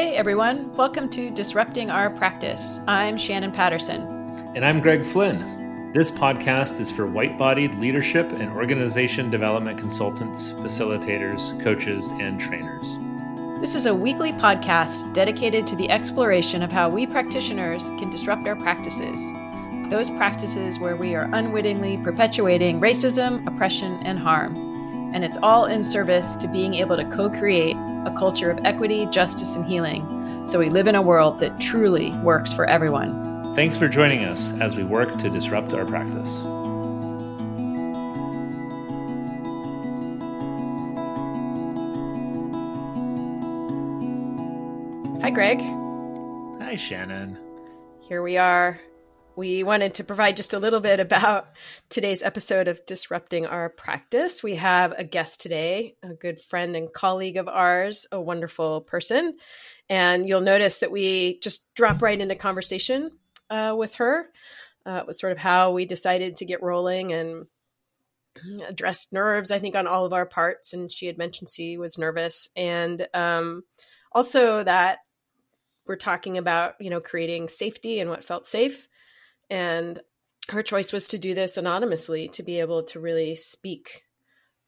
[0.00, 2.80] Hey everyone, welcome to Disrupting Our Practice.
[2.88, 4.00] I'm Shannon Patterson.
[4.56, 5.92] And I'm Greg Flynn.
[5.92, 12.86] This podcast is for white bodied leadership and organization development consultants, facilitators, coaches, and trainers.
[13.60, 18.48] This is a weekly podcast dedicated to the exploration of how we practitioners can disrupt
[18.48, 19.20] our practices.
[19.90, 24.56] Those practices where we are unwittingly perpetuating racism, oppression, and harm.
[25.14, 27.76] And it's all in service to being able to co create
[28.06, 32.12] a culture of equity, justice, and healing so we live in a world that truly
[32.18, 33.54] works for everyone.
[33.54, 36.42] Thanks for joining us as we work to disrupt our practice.
[45.22, 45.60] Hi, Greg.
[46.62, 47.38] Hi, Shannon.
[48.00, 48.80] Here we are.
[49.40, 51.48] We wanted to provide just a little bit about
[51.88, 54.42] today's episode of Disrupting Our Practice.
[54.42, 59.38] We have a guest today, a good friend and colleague of ours, a wonderful person.
[59.88, 63.12] And you'll notice that we just drop right into conversation
[63.48, 64.28] uh, with her.
[64.84, 67.46] Uh, was sort of how we decided to get rolling and
[68.68, 70.74] addressed nerves, I think, on all of our parts.
[70.74, 72.50] And she had mentioned she was nervous.
[72.58, 73.64] And um,
[74.12, 74.98] also that
[75.86, 78.86] we're talking about, you know, creating safety and what felt safe.
[79.50, 80.00] And
[80.48, 84.04] her choice was to do this anonymously to be able to really speak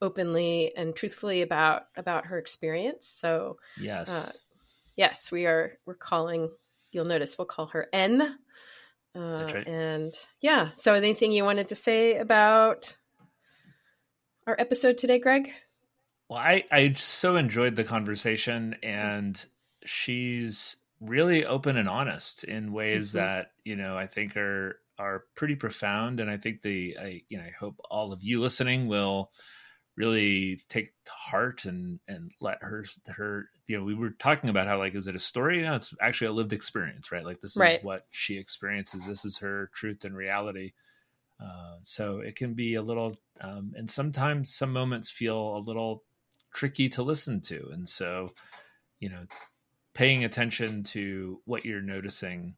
[0.00, 3.06] openly and truthfully about about her experience.
[3.06, 4.32] So yes, uh,
[4.96, 6.50] yes, we are we're calling.
[6.90, 8.36] You'll notice we'll call her N
[9.14, 9.66] uh, right.
[9.66, 12.96] And yeah, so is anything you wanted to say about
[14.46, 15.52] our episode today, Greg?
[16.28, 19.44] Well, I I so enjoyed the conversation, and
[19.84, 23.18] she's really open and honest in ways mm-hmm.
[23.18, 27.38] that you know I think are are pretty profound, and I think the I you
[27.38, 29.30] know I hope all of you listening will
[29.96, 34.66] really take to heart and and let her her you know we were talking about
[34.66, 37.56] how like is it a story no it's actually a lived experience right like this
[37.56, 37.80] right.
[37.80, 40.72] is what she experiences this is her truth and reality
[41.42, 46.04] uh, so it can be a little um, and sometimes some moments feel a little
[46.54, 48.30] tricky to listen to and so
[48.98, 49.26] you know
[49.94, 52.54] paying attention to what you're noticing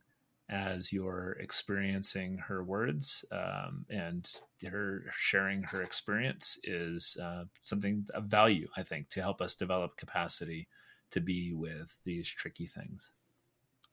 [0.49, 4.29] as you're experiencing her words um, and
[4.71, 9.97] her sharing her experience is uh, something of value, I think, to help us develop
[9.97, 10.69] capacity
[11.13, 13.11] to be with these tricky things.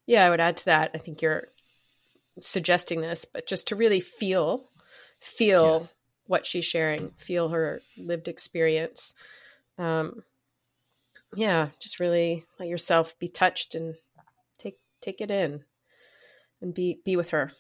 [0.06, 0.92] Yeah, I would add to that.
[0.94, 1.48] I think you're
[2.42, 4.66] suggesting this, but just to really feel,
[5.20, 5.94] feel yes.
[6.28, 9.14] what she's sharing, feel her lived experience.
[9.78, 10.24] Um,
[11.36, 13.96] yeah, just really let yourself be touched and
[14.58, 15.64] take take it in
[16.62, 17.52] and be be with her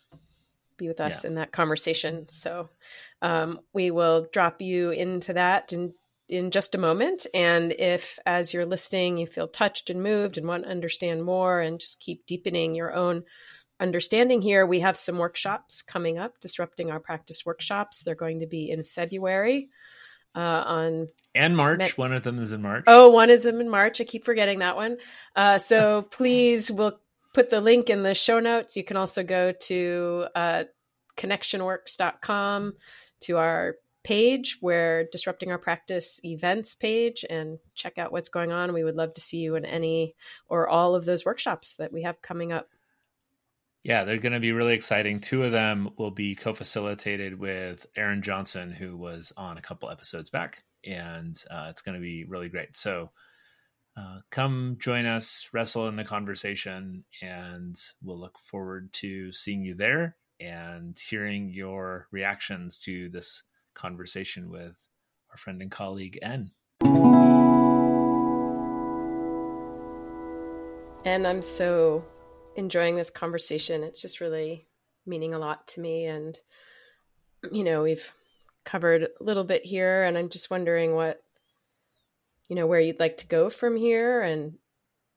[0.81, 1.29] be with us yeah.
[1.29, 2.27] in that conversation.
[2.27, 2.69] So
[3.21, 5.93] um, we will drop you into that in
[6.27, 7.27] in just a moment.
[7.33, 11.59] And if as you're listening you feel touched and moved and want to understand more
[11.61, 13.23] and just keep deepening your own
[13.79, 18.03] understanding here we have some workshops coming up disrupting our practice workshops.
[18.03, 19.69] They're going to be in february
[20.35, 21.97] uh, on and March.
[21.97, 22.83] one of them is in March.
[22.87, 24.01] Oh, one is in March.
[24.01, 24.97] I keep forgetting that one.
[25.35, 26.99] Uh, so please, we'll
[27.33, 28.77] put the link in the show notes.
[28.77, 30.63] You can also go to uh,
[31.17, 32.73] connectionworks.com
[33.21, 38.73] to our page where disrupting our practice events page and check out what's going on.
[38.73, 40.15] We would love to see you in any
[40.49, 42.67] or all of those workshops that we have coming up.
[43.83, 45.19] Yeah, they're going to be really exciting.
[45.21, 49.89] Two of them will be co facilitated with Aaron Johnson, who was on a couple
[49.89, 52.77] episodes back, and uh, it's going to be really great.
[52.77, 53.09] So,
[53.97, 59.73] uh, come join us, wrestle in the conversation, and we'll look forward to seeing you
[59.73, 63.43] there and hearing your reactions to this
[63.73, 64.77] conversation with
[65.31, 66.51] our friend and colleague N.
[71.03, 72.05] And I'm so
[72.55, 73.83] enjoying this conversation.
[73.83, 74.65] It's just really
[75.05, 76.05] meaning a lot to me.
[76.05, 76.37] And,
[77.51, 78.11] you know, we've
[78.63, 81.21] covered a little bit here, and I'm just wondering what
[82.51, 84.57] you know where you'd like to go from here and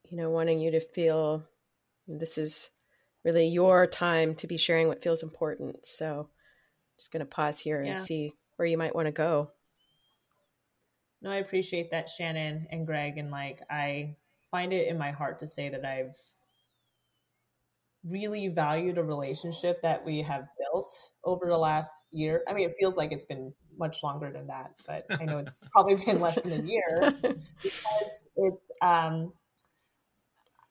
[0.09, 1.43] you know wanting you to feel
[2.07, 2.69] this is
[3.25, 7.59] really your time to be sharing what feels important so I'm just going to pause
[7.59, 7.89] here yeah.
[7.89, 9.51] and see where you might want to go
[11.21, 14.15] no i appreciate that shannon and greg and like i
[14.49, 16.15] find it in my heart to say that i've
[18.07, 20.91] really valued a relationship that we have built
[21.23, 22.43] over the last year.
[22.47, 25.55] I mean, it feels like it's been much longer than that, but I know it's
[25.71, 27.13] probably been less than a year
[27.61, 29.33] because it's um,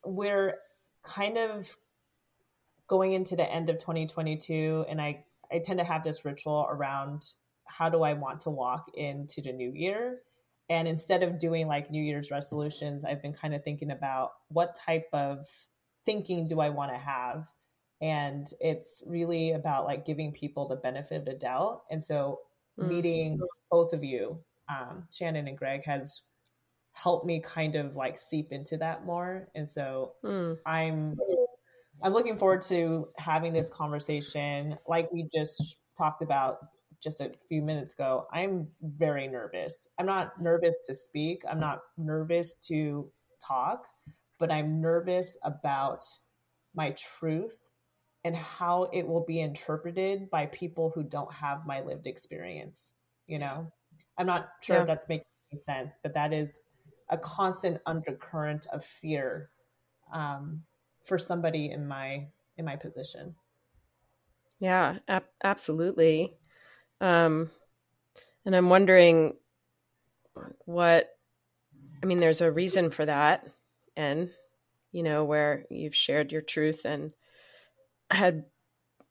[0.05, 0.55] we're
[1.03, 1.75] kind of
[2.87, 7.25] going into the end of 2022, and I I tend to have this ritual around
[7.65, 10.21] how do I want to walk into the new year,
[10.69, 14.75] And instead of doing like New Year's resolutions, I've been kind of thinking about what
[14.75, 15.47] type of
[16.05, 17.47] thinking do I want to have?
[18.01, 21.83] And it's really about like giving people the benefit of the doubt.
[21.89, 22.39] And so
[22.79, 22.87] mm.
[22.87, 23.39] meeting
[23.71, 26.21] both of you, um, Shannon and Greg, has
[26.91, 29.49] helped me kind of like seep into that more.
[29.55, 30.57] And so mm.
[30.65, 31.17] I'm
[32.03, 34.77] I'm looking forward to having this conversation.
[34.87, 36.59] Like we just talked about
[37.01, 39.87] just a few minutes ago, I'm very nervous.
[39.99, 41.43] I'm not nervous to speak.
[41.49, 43.11] I'm not nervous to
[43.45, 43.87] talk,
[44.39, 46.05] but I'm nervous about
[46.75, 47.57] my truth
[48.23, 52.91] and how it will be interpreted by people who don't have my lived experience.
[53.27, 53.71] You know,
[54.17, 54.81] I'm not sure yeah.
[54.81, 56.59] if that's making sense, but that is
[57.09, 59.51] a constant undercurrent of fear
[60.11, 60.63] um,
[61.05, 62.27] for somebody in my
[62.57, 63.35] in my position.
[64.59, 66.33] Yeah, ab- absolutely.
[67.01, 67.51] Um,
[68.45, 69.33] and I'm wondering
[70.65, 71.09] what
[72.01, 72.19] I mean.
[72.19, 73.47] There's a reason for that,
[73.95, 74.29] and
[74.91, 77.11] you know where you've shared your truth and
[78.09, 78.45] had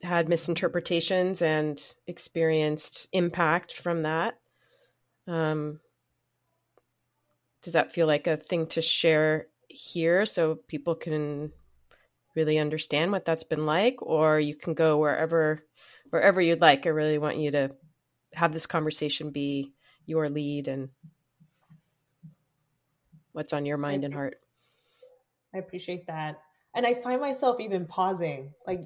[0.03, 4.39] had misinterpretations and experienced impact from that.
[5.27, 5.81] Um,
[7.63, 11.53] does that feel like a thing to share here so people can
[12.35, 13.97] really understand what that's been like?
[14.03, 15.61] Or you can go wherever
[16.11, 16.87] wherever you'd like.
[16.87, 17.71] I really want you to
[18.35, 19.73] have this conversation be
[20.07, 20.91] your lead and
[23.33, 24.37] what's on your mind and heart
[25.55, 26.41] i appreciate that
[26.75, 28.81] and i find myself even pausing like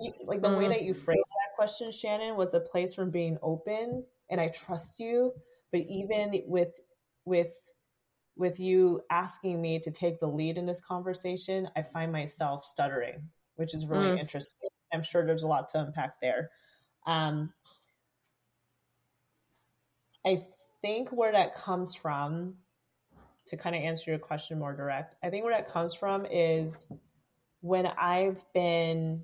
[0.00, 0.58] you, like the mm.
[0.58, 4.48] way that you phrased that question shannon was a place from being open and i
[4.48, 5.32] trust you
[5.72, 6.80] but even with
[7.24, 7.52] with
[8.36, 13.28] with you asking me to take the lead in this conversation, I find myself stuttering,
[13.56, 14.18] which is really mm.
[14.18, 14.68] interesting.
[14.92, 16.50] I'm sure there's a lot to unpack there.
[17.06, 17.52] Um,
[20.24, 20.42] I
[20.82, 22.56] think where that comes from,
[23.46, 26.86] to kind of answer your question more direct, I think where that comes from is
[27.60, 29.22] when I've been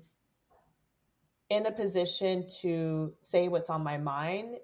[1.49, 4.55] in a position to say what's on my mind,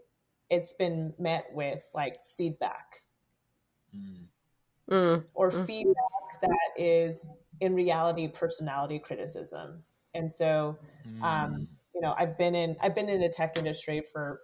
[0.50, 3.02] it's been met with like feedback.
[3.96, 4.26] Mm
[4.90, 5.24] mm.
[5.34, 5.66] or mm.
[5.66, 7.26] feedback that is
[7.60, 9.98] in reality personality criticisms.
[10.14, 10.78] And so,
[11.22, 11.68] um, mm.
[11.94, 14.42] you know, I've been in I've been in the tech industry for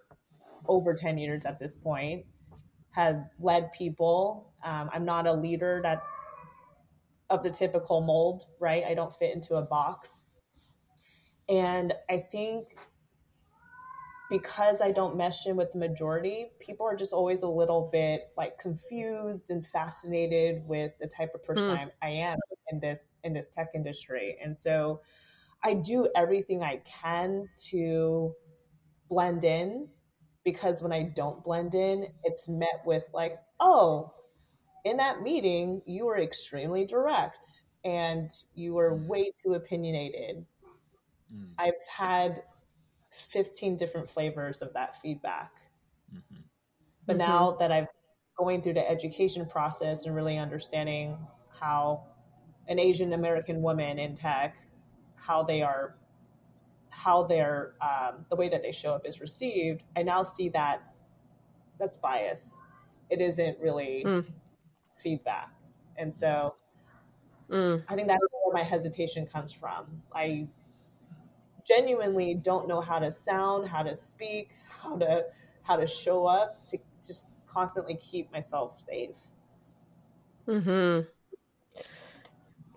[0.68, 2.24] over ten years at this point.
[2.96, 4.52] Have led people.
[4.64, 6.06] Um, I'm not a leader that's
[7.30, 8.84] of the typical mold, right?
[8.84, 10.24] I don't fit into a box.
[11.48, 12.76] And I think
[14.28, 18.32] because I don't mesh in with the majority, people are just always a little bit
[18.36, 21.90] like confused and fascinated with the type of person mm.
[22.02, 22.38] I, I am
[22.70, 24.36] in this in this tech industry.
[24.42, 25.00] And so
[25.62, 28.34] I do everything I can to
[29.08, 29.88] blend in
[30.46, 34.12] because when I don't blend in, it's met with like, oh,
[34.84, 39.06] in that meeting, you were extremely direct and you were mm.
[39.08, 40.46] way too opinionated.
[41.34, 41.48] Mm.
[41.58, 42.44] I've had
[43.10, 45.50] 15 different flavors of that feedback.
[46.14, 46.42] Mm-hmm.
[47.06, 47.28] But mm-hmm.
[47.28, 47.88] now that I've
[48.38, 51.16] going through the education process and really understanding
[51.58, 52.04] how
[52.68, 54.54] an Asian American woman in tech,
[55.16, 55.96] how they are,
[56.96, 60.82] how they're, um, the way that they show up is received, I now see that
[61.78, 62.50] that's bias.
[63.10, 64.24] It isn't really mm.
[64.96, 65.50] feedback.
[65.98, 66.54] And so
[67.50, 67.84] mm.
[67.88, 70.02] I think that's where my hesitation comes from.
[70.14, 70.48] I
[71.68, 75.26] genuinely don't know how to sound, how to speak, how to
[75.62, 79.16] how to show up to just constantly keep myself safe.
[80.46, 81.06] Mhm.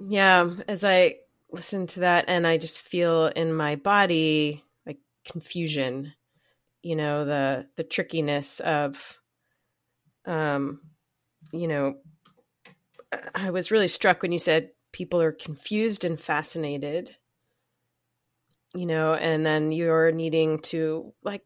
[0.02, 1.20] Yeah, as I
[1.51, 6.13] listen to that and I just feel in my body like confusion,
[6.82, 9.20] you know, the the trickiness of
[10.25, 10.82] um
[11.51, 11.96] you know
[13.34, 17.15] I was really struck when you said people are confused and fascinated
[18.75, 21.44] you know, and then you're needing to like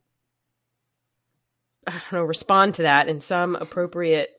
[1.87, 4.29] I don't know, respond to that in some appropriate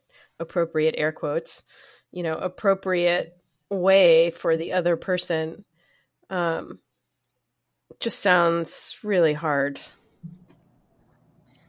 [0.41, 1.63] appropriate air quotes,
[2.11, 3.37] you know, appropriate
[3.75, 5.65] way for the other person.
[6.31, 6.79] Um
[8.01, 9.81] just sounds really hard.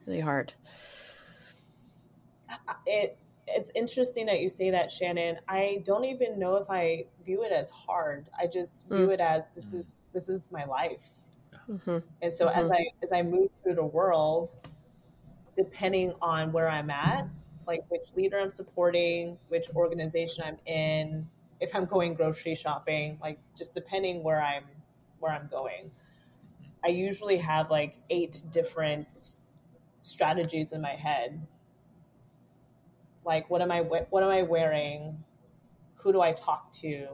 [0.05, 0.53] Really hard.
[2.85, 5.38] It it's interesting that you say that, Shannon.
[5.47, 8.27] I don't even know if I view it as hard.
[8.38, 9.13] I just view mm.
[9.13, 11.07] it as this is this is my life.
[11.69, 11.97] Mm-hmm.
[12.21, 12.59] And so mm-hmm.
[12.59, 14.53] as I as I move through the world,
[15.55, 17.27] depending on where I'm at,
[17.67, 21.27] like which leader I'm supporting, which organization I'm in,
[21.59, 24.65] if I'm going grocery shopping, like just depending where I'm
[25.19, 25.91] where I'm going.
[26.85, 29.33] I usually have like eight different
[30.01, 31.41] strategies in my head.
[33.25, 35.24] like what am I what am I wearing?
[35.95, 37.07] Who do I talk to?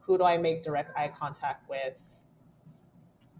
[0.00, 1.94] Who do I make direct eye contact with?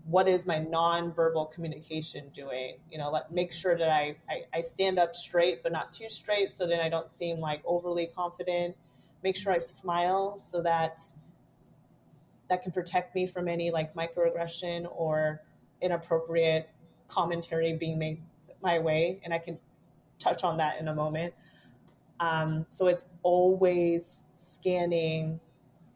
[0.07, 2.79] What is my non-verbal communication doing?
[2.91, 6.09] You know, let make sure that I, I, I stand up straight but not too
[6.09, 8.77] straight so then I don't seem like overly confident.
[9.23, 11.01] Make sure I smile so that
[12.49, 15.43] that can protect me from any like microaggression or
[15.81, 16.69] inappropriate
[17.09, 18.23] commentary being made
[18.63, 19.59] my way and I can
[20.19, 21.35] touch on that in a moment.
[22.21, 25.41] Um, so it's always scanning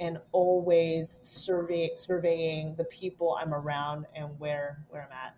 [0.00, 5.35] and always survey, surveying the people I'm around and where where I'm at.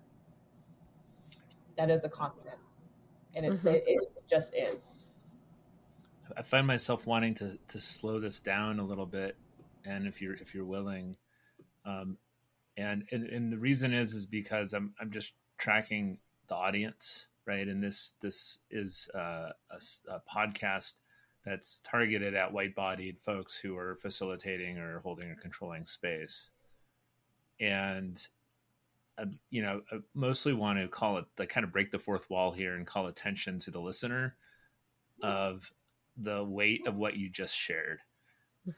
[1.76, 2.56] That is a constant,
[3.34, 3.68] and it, mm-hmm.
[3.68, 4.76] it, it just is.
[6.36, 9.36] I find myself wanting to to slow this down a little bit,
[9.84, 11.16] and if you're if you're willing,
[11.84, 12.18] um,
[12.76, 16.18] and, and and the reason is is because I'm I'm just tracking
[16.48, 17.66] the audience right?
[17.66, 19.80] And this this is uh, a,
[20.10, 20.94] a, podcast
[21.44, 26.50] that's targeted at white-bodied folks who are facilitating or holding or controlling space,
[27.58, 28.24] and
[29.16, 32.28] uh, you know, I mostly want to call it the kind of break the fourth
[32.28, 34.36] wall here and call attention to the listener
[35.22, 35.72] of
[36.20, 38.00] the weight of what you just shared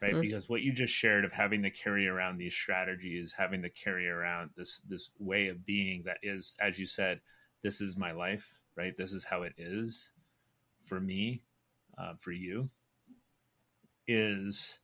[0.01, 0.21] right mm-hmm.
[0.21, 4.07] because what you just shared of having to carry around these strategies having to carry
[4.07, 7.19] around this this way of being that is as you said
[7.63, 8.95] this is my life right?
[8.97, 10.11] This is how it is
[10.85, 11.43] for me,
[11.97, 12.69] uh, for you,
[14.07, 14.79] is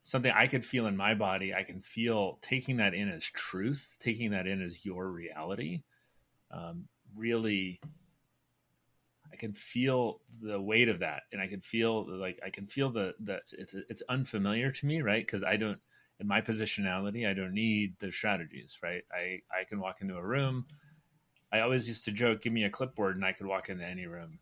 [0.00, 1.54] something I could feel in my body.
[1.54, 5.82] I can feel taking that in as truth, taking that in as your reality.
[6.50, 7.80] Um, really,
[9.34, 12.90] I can feel the weight of that, and I can feel like I can feel
[12.90, 15.26] the the it's it's unfamiliar to me, right?
[15.26, 15.80] Because I don't
[16.20, 19.02] in my positionality, I don't need the strategies, right?
[19.12, 20.66] I I can walk into a room
[21.54, 24.06] I always used to joke, give me a clipboard and I could walk into any
[24.06, 24.40] room,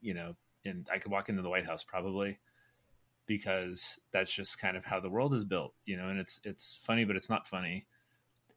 [0.00, 0.34] you know,
[0.64, 2.40] and I could walk into the White House probably
[3.26, 6.78] because that's just kind of how the world is built, you know, and it's it's
[6.82, 7.86] funny but it's not funny.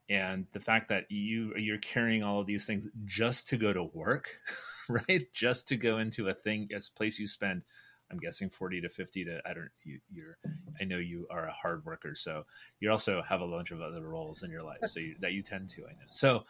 [0.10, 3.83] And the fact that you you're carrying all of these things just to go to
[3.93, 4.38] work,
[4.89, 5.27] right?
[5.33, 7.63] Just to go into a thing as place you spend
[8.12, 10.38] I'm guessing 40 to 50 to I don't you you're
[10.79, 12.45] I know you are a hard worker so
[12.79, 15.41] you also have a bunch of other roles in your life so you, that you
[15.41, 16.05] tend to I know.
[16.10, 16.43] So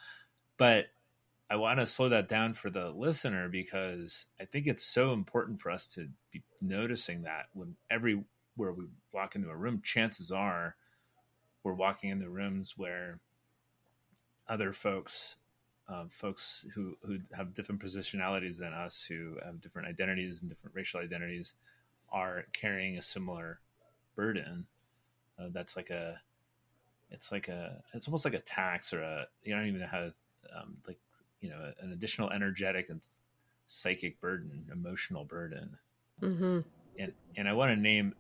[0.58, 0.88] but
[1.50, 5.62] I want to slow that down for the listener because I think it's so important
[5.62, 8.26] for us to be noticing that when everywhere
[8.58, 10.76] we walk into a room, chances are
[11.64, 13.20] we're walking into rooms where
[14.48, 15.36] other folks,
[15.88, 20.76] um, folks who who have different positionalities than us, who have different identities and different
[20.76, 21.54] racial identities,
[22.12, 23.60] are carrying a similar
[24.16, 24.66] burden.
[25.40, 26.22] Uh, that's like a,
[27.10, 30.00] it's like a, it's almost like a tax or a, you don't even know how
[30.00, 30.14] to
[30.56, 31.00] um, like
[31.42, 33.02] you know an additional energetic and
[33.68, 35.78] psychic burden, emotional burden.
[36.22, 36.60] Mm-hmm.
[37.00, 38.14] And and I want to name.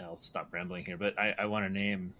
[0.00, 2.14] I'll stop rambling here, but I, I want to name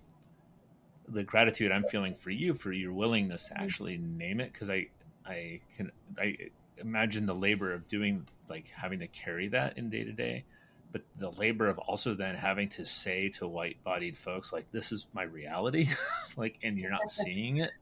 [1.08, 4.88] the gratitude I'm feeling for you for your willingness to actually name it because I
[5.26, 6.36] I can I
[6.78, 10.44] imagine the labor of doing like having to carry that in day to day,
[10.92, 14.92] but the labor of also then having to say to white bodied folks like this
[14.92, 15.88] is my reality,
[16.36, 17.72] like and you're not seeing it.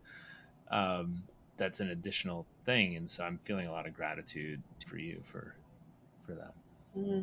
[0.71, 1.23] Um,
[1.57, 5.55] that's an additional thing and so i'm feeling a lot of gratitude for you for
[6.25, 6.53] for that
[6.97, 7.21] mm-hmm.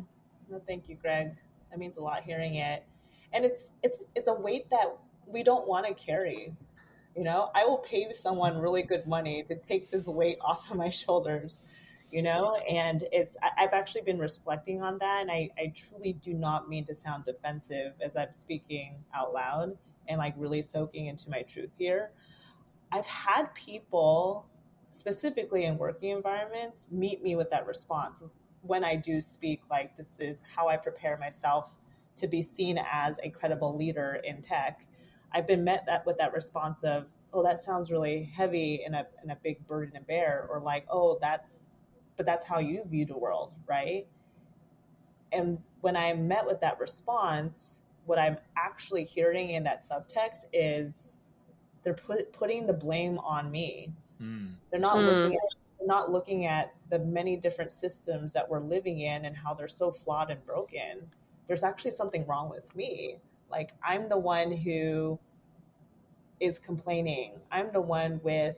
[0.48, 1.34] well, thank you greg
[1.70, 2.84] that means a lot hearing it
[3.32, 4.96] and it's it's it's a weight that
[5.26, 6.52] we don't want to carry
[7.16, 7.50] you know?
[7.54, 11.60] I will pay someone really good money to take this weight off of my shoulders
[12.10, 12.56] you know?
[12.68, 16.68] And it's I, have actually been reflecting on that and I, I truly do not
[16.68, 19.76] mean to sound defensive as i'm speaking out loud
[20.08, 22.10] and like really soaking into my truth here.
[22.92, 24.46] I've had people,
[24.90, 28.22] specifically in working environments, meet me with that response
[28.62, 31.74] when I do speak, like, this is how I prepare myself
[32.16, 34.86] to be seen as a credible leader in tech.
[35.34, 39.06] I've been met that with that response of, oh, that sounds really heavy and a,
[39.20, 41.72] and a big burden to bear, or like, oh, that's,
[42.16, 44.06] but that's how you view the world, right?
[45.32, 51.16] And when I'm met with that response, what I'm actually hearing in that subtext is,
[51.82, 53.92] they're put, putting the blame on me.
[54.22, 54.54] Mm.
[54.70, 55.06] They're not mm.
[55.06, 59.36] looking at they're not looking at the many different systems that we're living in and
[59.36, 61.02] how they're so flawed and broken.
[61.46, 63.18] There's actually something wrong with me.
[63.54, 65.16] Like I'm the one who
[66.40, 67.40] is complaining.
[67.52, 68.56] I'm the one with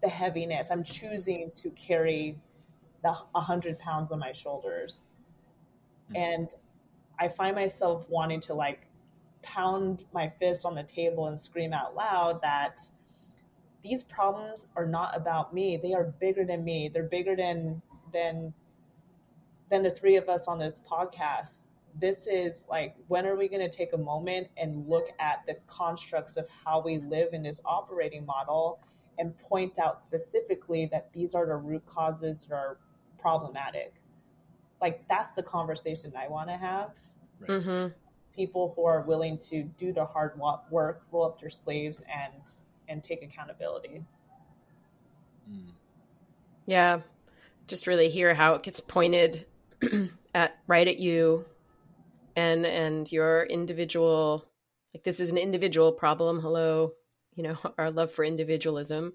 [0.00, 0.70] the heaviness.
[0.70, 2.38] I'm choosing to carry
[3.02, 5.08] the 100 pounds on my shoulders.
[6.12, 6.16] Mm.
[6.16, 6.54] And
[7.18, 8.86] I find myself wanting to like
[9.42, 12.80] pound my fist on the table and scream out loud that
[13.82, 15.76] these problems are not about me.
[15.76, 16.88] They are bigger than me.
[16.88, 18.54] They're bigger than than
[19.70, 23.62] than the three of us on this podcast this is like when are we going
[23.62, 27.60] to take a moment and look at the constructs of how we live in this
[27.64, 28.80] operating model
[29.18, 32.78] and point out specifically that these are the root causes that are
[33.18, 33.94] problematic
[34.80, 36.92] like that's the conversation i want to have
[37.40, 37.50] right.
[37.50, 37.88] mm-hmm.
[38.34, 40.38] people who are willing to do the hard
[40.70, 42.32] work roll up their sleeves and
[42.88, 44.02] and take accountability
[45.50, 45.70] mm.
[46.66, 47.00] yeah
[47.66, 49.46] just really hear how it gets pointed
[50.34, 51.44] at right at you
[52.36, 54.44] and and your individual
[54.94, 56.40] like this is an individual problem.
[56.40, 56.92] Hello
[57.34, 59.12] you know our love for individualism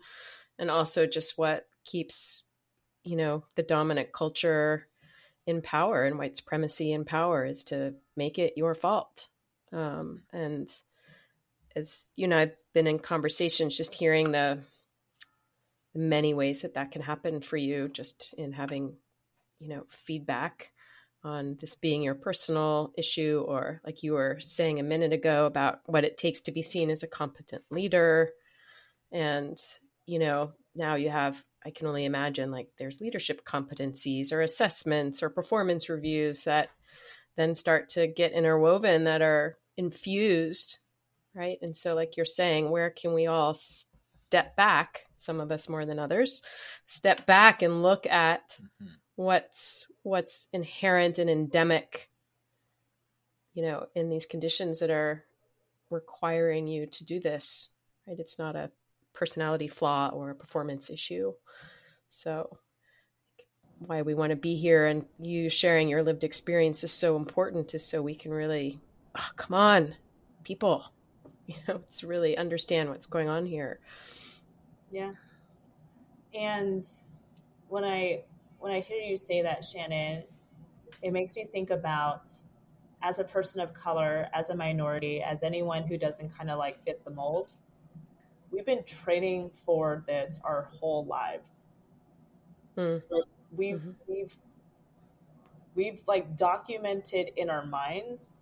[0.57, 2.43] and also just what keeps
[3.03, 4.87] you know the dominant culture
[5.45, 9.27] in power and white supremacy in power is to make it your fault.
[9.71, 10.73] Um, and
[11.75, 14.59] as you know i've been in conversations just hearing the
[15.93, 18.95] many ways that that can happen for you just in having
[19.59, 20.71] you know feedback
[21.25, 25.79] on this being your personal issue, or like you were saying a minute ago about
[25.87, 28.29] what it takes to be seen as a competent leader.
[29.11, 29.57] And,
[30.05, 35.23] you know, now you have, I can only imagine like there's leadership competencies or assessments
[35.23, 36.69] or performance reviews that
[37.37, 40.77] then start to get interwoven that are infused,
[41.33, 41.57] right?
[41.61, 45.85] And so, like you're saying, where can we all step back, some of us more
[45.85, 46.43] than others,
[46.85, 48.93] step back and look at mm-hmm.
[49.15, 52.09] What's what's inherent and endemic
[53.53, 55.23] you know in these conditions that are
[55.89, 57.69] requiring you to do this
[58.07, 58.19] right?
[58.19, 58.71] It's not a
[59.13, 61.33] personality flaw or a performance issue.
[62.09, 62.57] So
[63.79, 67.73] why we want to be here and you sharing your lived experience is so important
[67.73, 68.79] is so we can really
[69.17, 69.95] oh, come on
[70.43, 70.85] people.
[71.47, 73.79] You know it's really understand what's going on here.
[74.89, 75.11] Yeah.
[76.33, 76.83] And
[77.67, 78.23] when i
[78.65, 80.23] when I hear you say that, Shannon,
[81.03, 82.31] it makes me think about
[83.03, 86.83] as a person of color, as a minority, as anyone who doesn't kind of like
[86.83, 87.51] fit the mold,
[88.49, 91.67] we've been training for this our whole lives.
[92.75, 93.03] Mm.
[93.55, 93.91] We've mm-hmm.
[94.07, 94.35] we've
[95.75, 98.39] we've like documented in our minds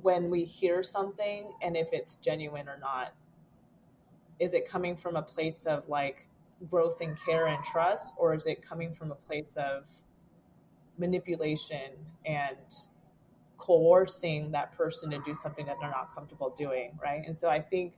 [0.00, 3.12] when we hear something and if it's genuine or not.
[4.38, 6.29] Is it coming from a place of like
[6.68, 9.86] growth and care and trust, or is it coming from a place of
[10.98, 11.92] manipulation
[12.26, 12.56] and
[13.56, 17.22] coercing that person to do something that they're not comfortable doing, right?
[17.26, 17.94] And so I think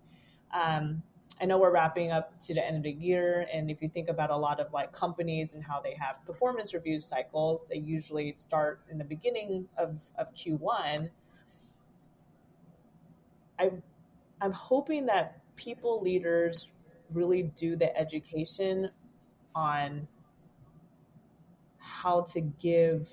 [0.53, 1.03] um,
[1.40, 4.09] I know we're wrapping up to the end of the year, and if you think
[4.09, 8.33] about a lot of like companies and how they have performance review cycles, they usually
[8.33, 11.11] start in the beginning of, of Q1.
[13.59, 13.70] I,
[14.40, 16.70] I'm hoping that people leaders
[17.14, 18.90] really do the education
[19.55, 20.07] on
[21.79, 23.09] how to give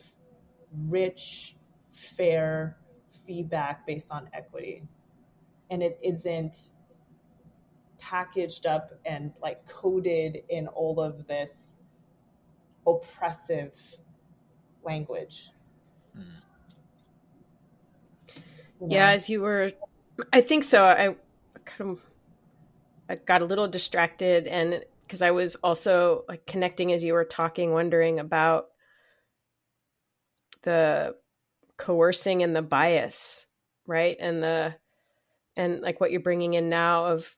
[0.88, 1.55] rich,
[1.91, 2.77] fair
[3.25, 4.83] feedback based on equity.
[5.69, 6.71] And it isn't
[7.99, 11.77] packaged up and like coded in all of this
[12.88, 13.73] oppressive
[14.83, 15.51] language.
[16.17, 16.23] Mm.
[18.88, 19.71] Yeah, as you were,
[20.31, 20.85] I think so.
[20.85, 21.15] I
[21.65, 22.09] kind of
[23.10, 27.26] I got a little distracted and because I was also like connecting as you were
[27.26, 28.67] talking, wondering about
[30.62, 31.15] the
[31.78, 33.48] coercing and the bias,
[33.88, 34.15] right?
[34.19, 34.76] And the
[35.58, 37.36] and like what you're bringing in now of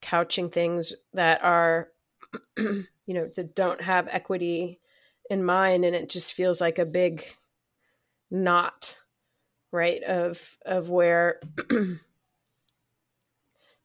[0.00, 1.88] couching things that are
[2.58, 4.80] you know that don't have equity
[5.30, 7.24] in mind and it just feels like a big
[8.30, 8.98] knot
[9.72, 11.40] right of of where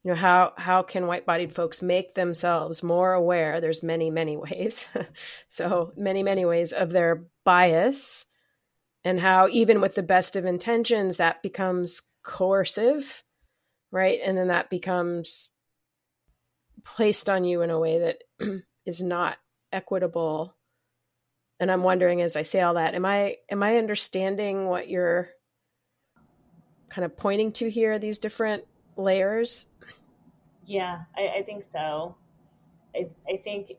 [0.04, 3.62] you know how how can white bodied folks make themselves more aware?
[3.62, 4.88] There's many many ways.
[5.48, 8.26] So many many ways of their bias
[9.04, 13.24] and how even with the best of intentions that becomes coercive
[13.92, 14.20] right?
[14.24, 15.50] And then that becomes
[16.84, 18.00] placed on you in a way
[18.40, 19.38] that is not
[19.72, 20.56] equitable.
[21.60, 25.28] And i'm wondering as i say all that am i am i understanding what you're
[26.88, 28.64] kind of pointing to here these different
[29.00, 29.68] layers?
[30.66, 32.16] Yeah, I, I think so.
[32.96, 33.74] I, I think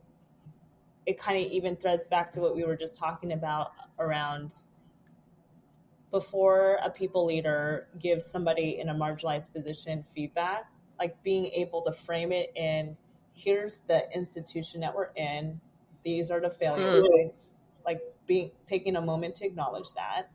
[1.07, 4.55] it kind of even threads back to what we were just talking about around
[6.11, 10.65] before a people leader gives somebody in a marginalized position feedback,
[10.99, 12.97] like being able to frame it in
[13.35, 15.61] here's the institution that we're in,
[16.05, 17.09] these are the failure mm.
[17.09, 17.55] points,
[17.85, 20.31] like being taking a moment to acknowledge that.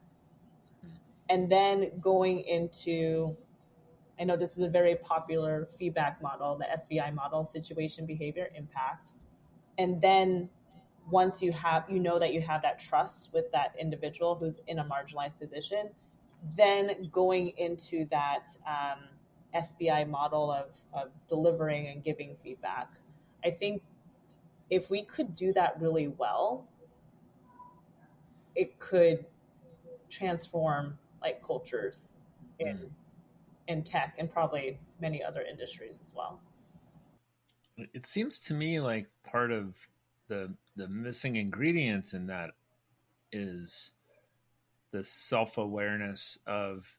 [1.30, 3.36] And then going into
[4.19, 9.12] I know this is a very popular feedback model, the SBI model, situation, behavior, impact.
[9.78, 10.49] And then
[11.10, 14.80] once you have you know that you have that trust with that individual who's in
[14.80, 15.89] a marginalized position
[16.56, 18.99] then going into that um,
[19.56, 22.89] sbi model of, of delivering and giving feedback
[23.43, 23.82] i think
[24.69, 26.67] if we could do that really well
[28.56, 29.25] it could
[30.10, 32.17] transform like cultures
[32.60, 32.89] in mm.
[33.67, 36.39] In tech and probably many other industries as well.
[37.78, 39.75] It seems to me like part of
[40.28, 42.51] the the missing ingredient in that
[43.32, 43.93] is
[44.91, 46.97] the self-awareness of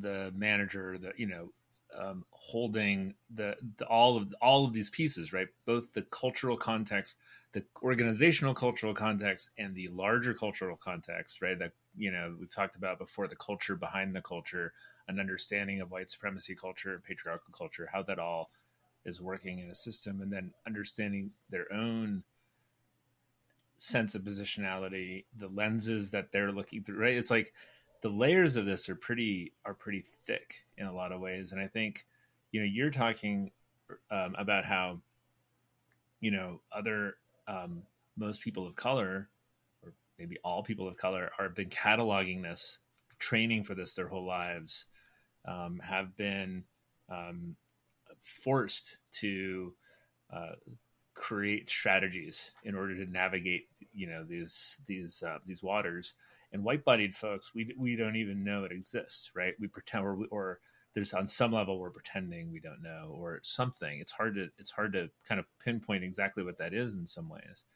[0.00, 1.50] the manager that you know
[1.98, 5.48] um, holding the, the, all of all of these pieces right?
[5.66, 7.18] Both the cultural context
[7.52, 11.58] the organizational cultural context and the larger cultural context right?
[11.58, 14.72] That you know we've talked about before the culture behind the culture
[15.10, 18.50] an understanding of white supremacy culture patriarchal culture how that all
[19.04, 22.22] is working in a system and then understanding their own
[23.78, 27.16] sense of positionality the lenses that they're looking through right?
[27.16, 27.54] It's like
[28.02, 31.52] the layers of this are pretty are pretty thick in a lot of ways.
[31.52, 32.04] And i think
[32.52, 33.50] you know you're talking
[34.10, 35.00] um, about how
[36.20, 37.16] you know other
[37.48, 37.82] um,
[38.16, 39.28] most people of color
[39.82, 42.78] or maybe all people of color are been cataloging this
[43.18, 44.86] training for this their whole lives
[45.46, 46.64] um, have been
[47.08, 47.56] um,
[48.20, 49.74] forced to
[50.32, 50.52] uh,
[51.14, 56.14] create strategies in order to navigate you know these these uh, these waters.
[56.52, 59.54] And white bodied folks we we don't even know it exists right?
[59.60, 60.60] We pretend or, or
[60.94, 64.00] there's on some level we're pretending we don't know or something.
[64.00, 67.28] It's hard to it's hard to kind of pinpoint exactly what that is in some
[67.28, 67.66] ways.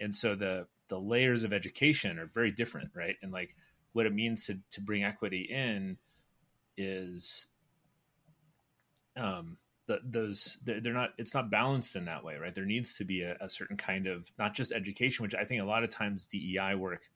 [0.00, 3.16] And so the the layers of education are very different right?
[3.22, 3.54] And like
[3.92, 5.98] what it means to to bring equity in
[6.78, 7.46] is
[9.16, 12.54] um the, those they're not it's not balanced in that way right?
[12.54, 15.62] There needs to be a, a, certain kind of not just education which i think
[15.62, 17.08] a lot of times dei work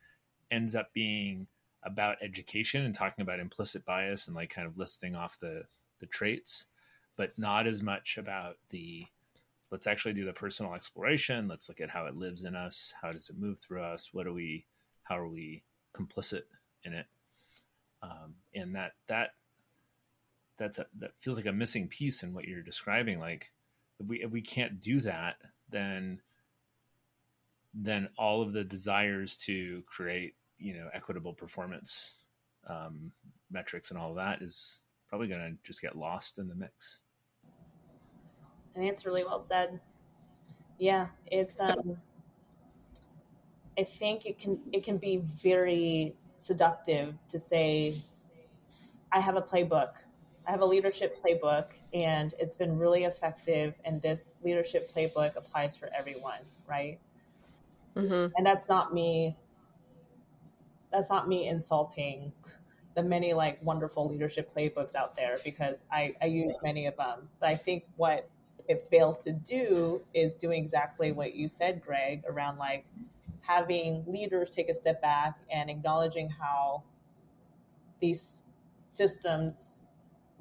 [0.50, 1.46] ends up being
[1.84, 5.62] about education and talking about implicit bias and like kind of listing off the
[6.00, 6.66] the traits
[7.16, 9.06] but not as much about the
[9.72, 11.48] let's actually do the personal exploration.
[11.48, 12.92] Let's look at how it lives in us.
[13.00, 14.10] How does it move through us?
[14.12, 14.66] What do we
[15.02, 15.64] how are we
[15.96, 16.42] complicit
[16.84, 17.06] in it?
[18.02, 19.30] Um, and that that
[20.58, 23.18] that's a, that feels like a missing piece in what you're describing.
[23.18, 23.52] Like
[24.00, 25.36] if we if we can't do that,
[25.70, 26.20] then
[27.74, 32.18] then all of the desires to create you know equitable performance
[32.68, 33.12] um,
[33.50, 36.98] metrics and all of that is probably going to just get lost in the mix.
[38.74, 39.80] I think it's really well said.
[40.78, 41.60] Yeah, it's.
[41.60, 41.98] Um,
[43.78, 47.94] I think it can it can be very seductive to say,
[49.12, 49.92] I have a playbook
[50.46, 53.74] I have a leadership playbook and it's been really effective.
[53.84, 56.98] And this leadership playbook applies for everyone, right?
[57.96, 58.32] Mm-hmm.
[58.36, 59.36] And that's not me.
[60.90, 62.32] That's not me insulting
[62.94, 67.28] the many like wonderful leadership playbooks out there because I, I use many of them.
[67.40, 68.28] But I think what
[68.68, 72.84] it fails to do is doing exactly what you said, Greg, around like
[73.40, 76.82] having leaders take a step back and acknowledging how
[78.00, 78.44] these
[78.88, 79.71] systems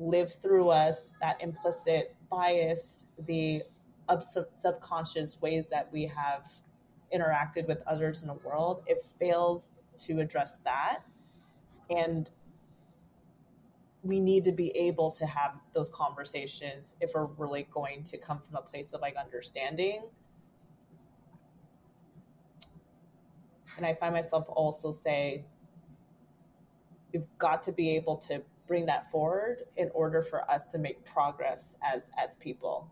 [0.02, 3.62] live through us, that implicit bias, the
[4.56, 6.52] subconscious ways that we have
[7.16, 11.00] interacted with others in the world, it fails to address that.
[11.90, 12.30] And
[14.04, 18.40] we need to be able to have those conversations if we're really going to come
[18.40, 20.02] from a place of like understanding.
[23.78, 25.46] And I find myself also say,
[27.14, 31.04] we've got to be able to bring that forward in order for us to make
[31.06, 32.90] progress as as people.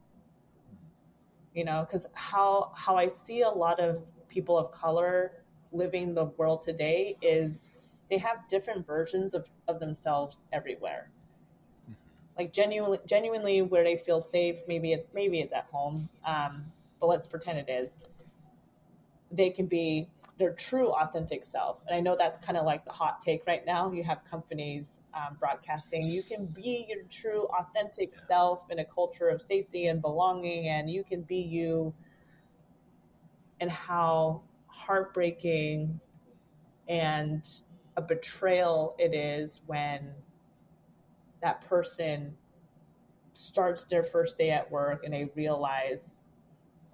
[1.53, 6.25] You know because how how i see a lot of people of color living the
[6.25, 7.71] world today is
[8.09, 11.11] they have different versions of, of themselves everywhere.
[12.37, 16.65] Like genuinely genuinely where they feel safe maybe it's maybe it's at home um,
[16.99, 18.05] but let's pretend it is.
[19.31, 20.07] They can be
[20.39, 23.65] their true authentic self and i know that's kind of like the hot take right
[23.65, 26.05] now you have companies um, broadcasting.
[26.05, 30.89] You can be your true, authentic self in a culture of safety and belonging, and
[30.89, 31.93] you can be you.
[33.59, 35.99] And how heartbreaking
[36.87, 37.49] and
[37.97, 40.13] a betrayal it is when
[41.41, 42.35] that person
[43.33, 46.21] starts their first day at work and they realize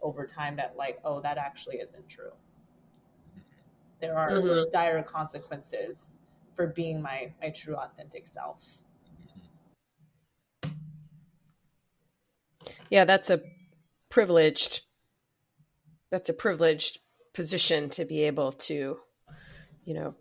[0.01, 2.31] over time that, like, oh, that actually isn't true.
[3.99, 4.69] There are mm-hmm.
[4.71, 6.12] dire consequences
[6.55, 8.63] for being my my true authentic self
[12.89, 13.41] yeah that's a
[14.10, 14.86] privileged
[16.12, 16.99] that's a privileged
[17.34, 18.97] position to be able to,
[19.84, 20.15] you know,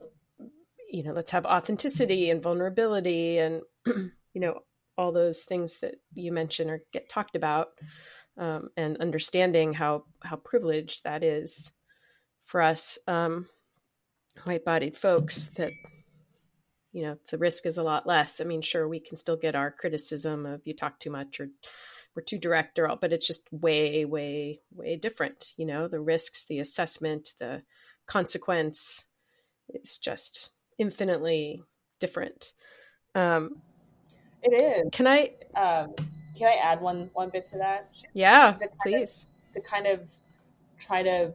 [0.91, 4.59] you know, let's have authenticity and vulnerability and, you know,
[4.99, 7.69] all those things that you mentioned or get talked about,
[8.37, 11.73] um, and understanding how how privileged that is
[12.45, 13.49] for us um,
[14.43, 15.73] white-bodied folks that
[16.93, 18.41] you know the risk is a lot less.
[18.41, 21.49] I mean sure we can still get our criticism of you talk too much or
[22.15, 25.89] we're too direct or all but it's just way way way different you know?
[25.89, 27.63] The risks the assessment the
[28.07, 29.07] consequence
[29.69, 31.63] is just infinitely
[32.01, 32.53] different.
[33.15, 33.61] Um
[34.43, 34.89] it is.
[34.93, 35.95] can i um
[36.37, 37.89] can i add one one bit to that?
[38.13, 40.11] Yeah to please of, to kind of
[40.79, 41.33] try to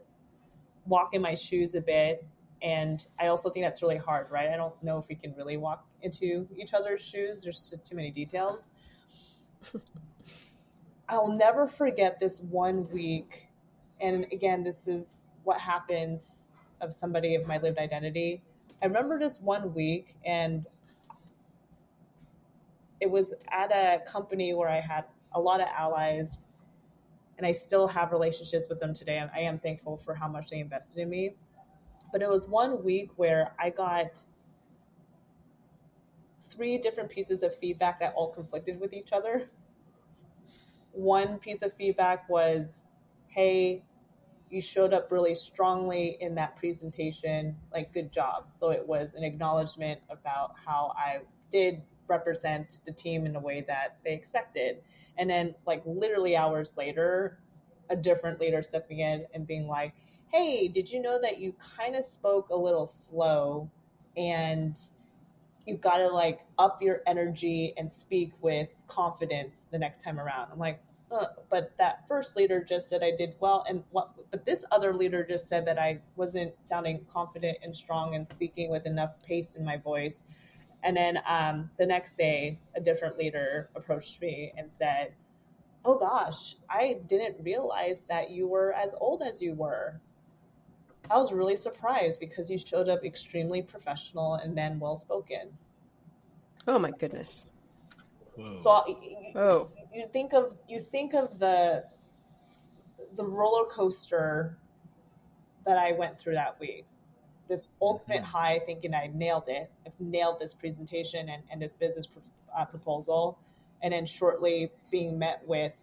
[0.85, 2.25] walk in my shoes a bit
[2.61, 4.49] and I also think that's really hard, right?
[4.49, 7.41] I don't know if we can really walk into each other's shoes.
[7.43, 8.71] There's just too many details.
[11.09, 13.47] I'll never forget this one week.
[14.01, 16.43] And again, this is what happens
[16.81, 18.41] of somebody of my lived identity.
[18.81, 20.65] I remember this one week, and
[23.01, 26.45] it was at a company where I had a lot of allies,
[27.37, 29.23] and I still have relationships with them today.
[29.33, 31.35] I am thankful for how much they invested in me
[32.11, 34.19] but it was one week where I got
[36.41, 39.47] three different pieces of feedback that all conflicted with each other.
[40.91, 42.83] One piece of feedback was,
[43.27, 43.83] hey,
[44.49, 48.47] you showed up really strongly in that presentation, like, good job.
[48.51, 51.19] So it was an acknowledgement about how I
[51.51, 54.81] did represent the team in a way that they expected.
[55.17, 57.39] And then, like, literally hours later,
[57.91, 59.93] a different leader stepping in and being like,
[60.31, 63.69] hey, did you know that you kind of spoke a little slow
[64.15, 64.77] and
[65.65, 70.49] you got to like up your energy and speak with confidence the next time around?
[70.51, 74.11] I'm like, uh, but that first leader just said I did well, and what?
[74.29, 78.69] But this other leader just said that I wasn't sounding confident and strong and speaking
[78.69, 80.23] with enough pace in my voice.
[80.83, 85.13] And then um, the next day, a different leader approached me and said,
[85.83, 89.99] "Oh gosh, I didn't realize that you were as old as you were.
[91.09, 95.49] I was really surprised because you showed up extremely professional and then well spoken.
[96.67, 97.47] Oh my goodness!
[98.35, 98.55] Whoa.
[98.55, 99.69] So you, oh.
[99.93, 101.85] you think of you think of the
[103.15, 104.57] the roller coaster
[105.65, 106.85] that I went through that week.
[107.47, 108.31] This ultimate mm-hmm.
[108.31, 109.71] high, thinking I nailed it.
[109.85, 112.07] I've nailed this presentation and, and this business
[112.55, 113.39] uh, proposal,
[113.81, 115.73] and then shortly being met with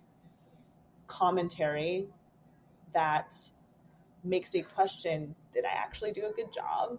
[1.08, 2.08] commentary
[2.94, 3.36] that
[4.26, 6.98] makes me question did I actually do a good job?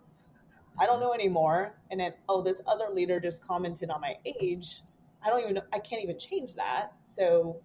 [0.79, 1.75] I don't know anymore.
[1.91, 4.81] And then, oh, this other leader just commented on my age.
[5.23, 6.93] I don't even know, I can't even change that.
[7.05, 7.59] So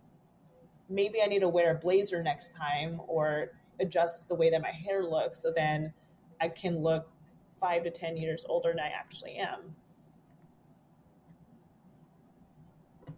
[0.89, 4.71] maybe I need to wear a blazer next time or adjust the way that my
[4.71, 5.93] hair looks so then
[6.41, 7.09] I can look
[7.61, 9.75] five to 10 years older than I actually am.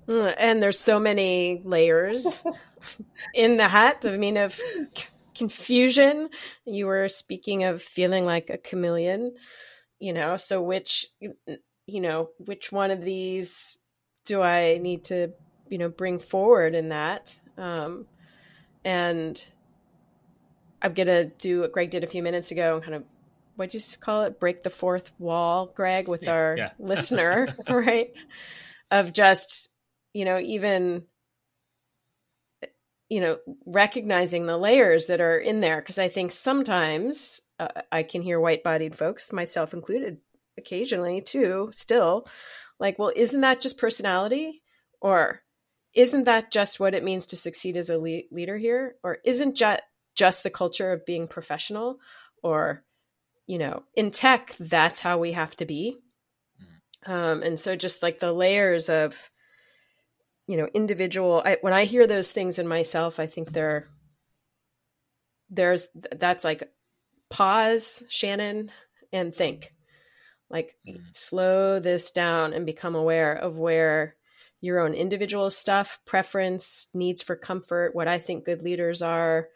[0.09, 2.39] Mm, and there's so many layers
[3.35, 4.05] in the hat.
[4.07, 4.61] I mean, of
[5.35, 6.29] confusion.
[6.65, 9.35] You were speaking of feeling like a chameleon,
[9.99, 13.77] you know, so which, you know, which one of these
[14.25, 15.33] do I need to,
[15.69, 17.41] you know, bring forward in that?
[17.59, 18.07] Um,
[18.85, 19.45] and
[20.83, 23.05] I'm going to do what Greg did a few minutes ago and kind of,
[23.57, 24.41] what do you call it?
[24.41, 26.71] Break the fourth wall, Greg, with yeah, our yeah.
[26.79, 28.13] listener, right?
[28.91, 29.71] Of just,
[30.13, 31.05] you know, even
[33.15, 38.03] you know recognizing the layers that are in there because i think sometimes uh, i
[38.03, 40.19] can hear white bodied folks myself included
[40.59, 42.27] occasionally too still
[42.81, 44.63] like well isn't that just personality?
[45.01, 45.43] Or
[45.95, 48.97] isn't that just what it means to succeed as a le- leader here?
[49.03, 49.83] Or isn't just
[50.15, 51.99] just the culture of being professional?
[52.43, 52.85] Or
[53.47, 55.99] you know in tech that's how we have to be.
[57.07, 57.13] Mm.
[57.13, 59.31] um, and so just like the layers of
[60.47, 63.89] you know individual I, when i hear those things in myself i think there
[65.51, 66.71] there's that's like
[67.31, 68.71] pause shannon
[69.13, 69.73] and think
[70.51, 71.01] like mm.
[71.13, 74.17] slow this down and become aware of where
[74.61, 79.49] your own individual stuff preference needs for comfort what i think good leaders are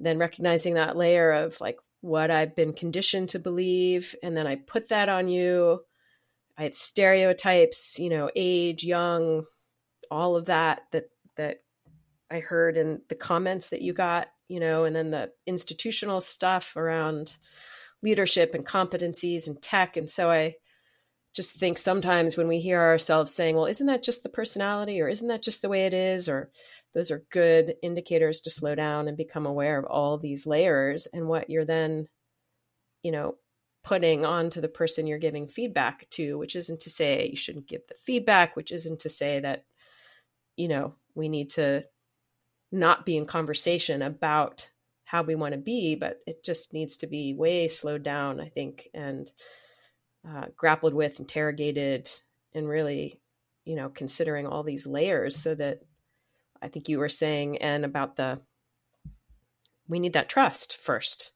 [0.00, 4.56] then recognizing that layer of like what i've been conditioned to believe and then i
[4.56, 5.80] put that on you
[6.58, 9.44] i have stereotypes you know age young
[10.10, 11.58] all of that that that
[12.30, 16.76] I heard in the comments that you got, you know, and then the institutional stuff
[16.76, 17.36] around
[18.02, 19.96] leadership and competencies and tech.
[19.96, 20.54] And so I
[21.34, 25.08] just think sometimes when we hear ourselves saying, well, isn't that just the personality or
[25.08, 26.28] isn't that just the way it is?
[26.28, 26.50] Or
[26.94, 31.26] those are good indicators to slow down and become aware of all these layers and
[31.26, 32.06] what you're then,
[33.02, 33.34] you know,
[33.82, 37.82] putting onto the person you're giving feedback to, which isn't to say you shouldn't give
[37.88, 39.64] the feedback, which isn't to say that,
[40.56, 41.84] you know, we need to
[42.72, 44.68] not be in conversation about
[45.04, 48.48] how we want to be, but it just needs to be way slowed down, I
[48.48, 49.30] think, and
[50.28, 52.10] uh, grappled with, interrogated,
[52.54, 53.20] and really,
[53.64, 55.82] you know, considering all these layers so that
[56.60, 58.40] I think you were saying, and about the,
[59.86, 61.32] we need that trust first.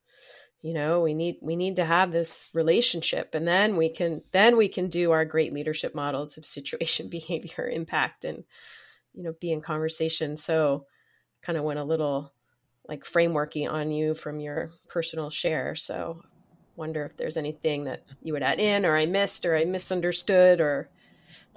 [0.62, 4.57] You know, we need we need to have this relationship, and then we can then
[4.57, 8.42] we can do our great leadership models of situation, behavior, impact, and
[9.18, 10.37] you know, be in conversation.
[10.37, 10.87] So,
[11.42, 12.33] kind of went a little
[12.88, 15.74] like frameworky on you from your personal share.
[15.74, 16.20] So
[16.76, 20.61] wonder if there's anything that you would add in or I missed or I misunderstood
[20.61, 20.88] or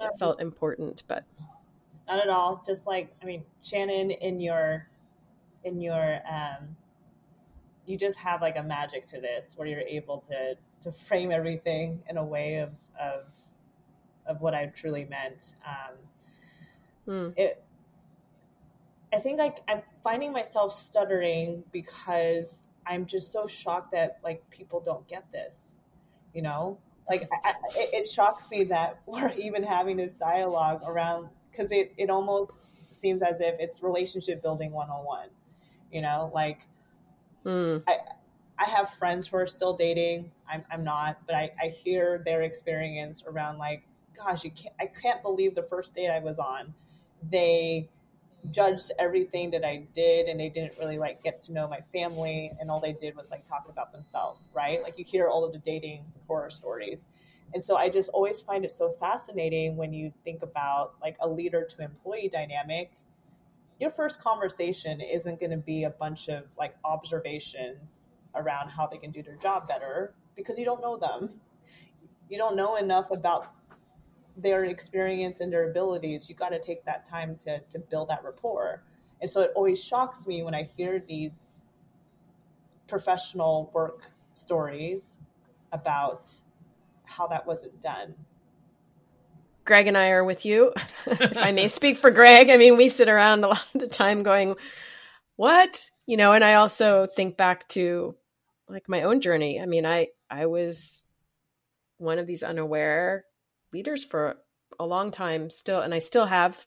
[0.00, 1.24] it felt important, but
[2.06, 2.62] not at all.
[2.66, 4.88] Just like I mean, Shannon in your
[5.64, 6.76] in your um
[7.86, 12.02] you just have like a magic to this where you're able to to frame everything
[12.10, 12.70] in a way of
[13.00, 13.24] of
[14.26, 15.54] of what I truly meant.
[15.66, 15.96] Um,
[17.06, 17.32] mm.
[17.36, 17.62] It
[19.12, 24.80] I think I, I'm finding myself stuttering because I'm just so shocked that like people
[24.80, 25.78] don't get this,
[26.34, 26.78] you know?
[27.10, 27.54] Like I, I,
[27.92, 32.52] it shocks me that we're even having this dialogue around because it, it almost
[32.96, 35.28] seems as if it's relationship building 101,
[35.92, 36.30] you know?
[36.34, 36.60] Like
[37.44, 37.82] mm.
[37.86, 37.98] I,
[38.58, 40.30] I have friends who are still dating.
[40.48, 43.82] I'm, I'm not, but I, I hear their experience around like,
[44.16, 46.72] gosh, you can't, I can't believe the first date I was on.
[47.30, 47.88] They
[48.50, 52.52] judged everything that I did and they didn't really like get to know my family
[52.60, 54.82] and all they did was like talk about themselves, right?
[54.82, 57.04] Like you hear all of the dating horror stories.
[57.54, 61.28] And so I just always find it so fascinating when you think about like a
[61.28, 62.92] leader to employee dynamic.
[63.78, 68.00] Your first conversation isn't going to be a bunch of like observations
[68.34, 71.30] around how they can do their job better because you don't know them.
[72.28, 73.52] You don't know enough about
[74.36, 78.24] their experience and their abilities, you got to take that time to, to build that
[78.24, 78.82] rapport.
[79.20, 81.50] And so it always shocks me when I hear these
[82.88, 85.18] professional work stories
[85.72, 86.30] about
[87.06, 88.14] how that wasn't done.
[89.64, 90.72] Greg and I are with you.
[91.06, 93.86] if I may speak for Greg, I mean, we sit around a lot of the
[93.86, 94.56] time going,
[95.36, 95.90] what?
[96.06, 98.16] You know, and I also think back to
[98.68, 99.60] like my own journey.
[99.60, 101.04] I mean, I I was
[101.98, 103.24] one of these unaware
[103.72, 104.36] leaders for
[104.78, 106.66] a long time still and i still have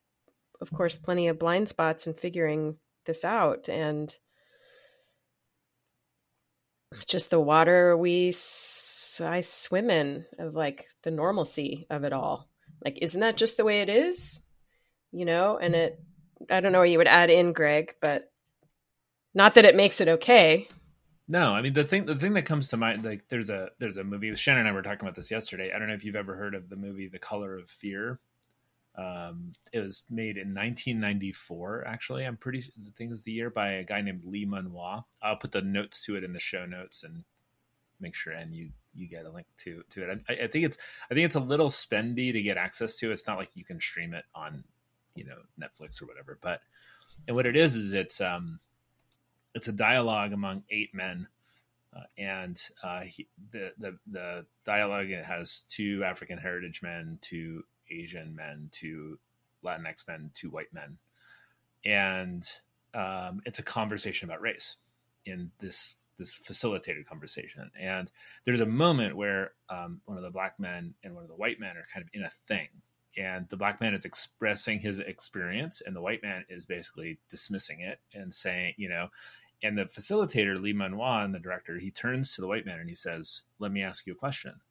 [0.61, 4.17] of course plenty of blind spots in figuring this out and
[7.07, 8.27] just the water we
[9.21, 12.49] i swim in of like the normalcy of it all.
[12.83, 14.41] Like isn't that just the way it is?
[15.11, 15.99] You know and it
[16.49, 18.29] i don't know what you would add in greg but
[19.33, 20.67] not that it makes it okay
[21.27, 23.97] no, I mean the thing the thing that comes to mind like there's a there's
[23.97, 25.71] a movie Shannon and I were talking about this yesterday.
[25.73, 28.19] I don't know if you've ever heard of the movie The Color of Fear.
[28.97, 31.85] Um, it was made in 1994.
[31.85, 32.63] Actually, I'm pretty.
[32.81, 35.03] The thing is the year by a guy named Lee Mun Wah.
[35.21, 37.23] I'll put the notes to it in the show notes and
[37.99, 40.21] make sure and you you get a link to to it.
[40.29, 40.77] I, I think it's
[41.09, 43.11] I think it's a little spendy to get access to.
[43.11, 44.63] It's not like you can stream it on
[45.15, 46.37] you know Netflix or whatever.
[46.41, 46.61] But
[47.27, 48.59] and what it is is it's um
[49.55, 51.27] it's a dialogue among eight men,
[51.95, 58.35] uh, and uh, he, the, the the dialogue has two African heritage men, two Asian
[58.35, 59.17] men, two
[59.63, 60.97] Latinx men, two white men,
[61.83, 62.47] and
[62.93, 64.77] um, it's a conversation about race
[65.25, 67.71] in this this facilitated conversation.
[67.79, 68.09] And
[68.45, 71.59] there's a moment where um, one of the black men and one of the white
[71.59, 72.67] men are kind of in a thing.
[73.17, 77.79] And the black man is expressing his experience, and the white man is basically dismissing
[77.79, 79.07] it and saying, you know,
[79.63, 82.79] and the facilitator, Lee Mun Wah, and the director, he turns to the white man
[82.79, 84.61] and he says, "Let me ask you a question.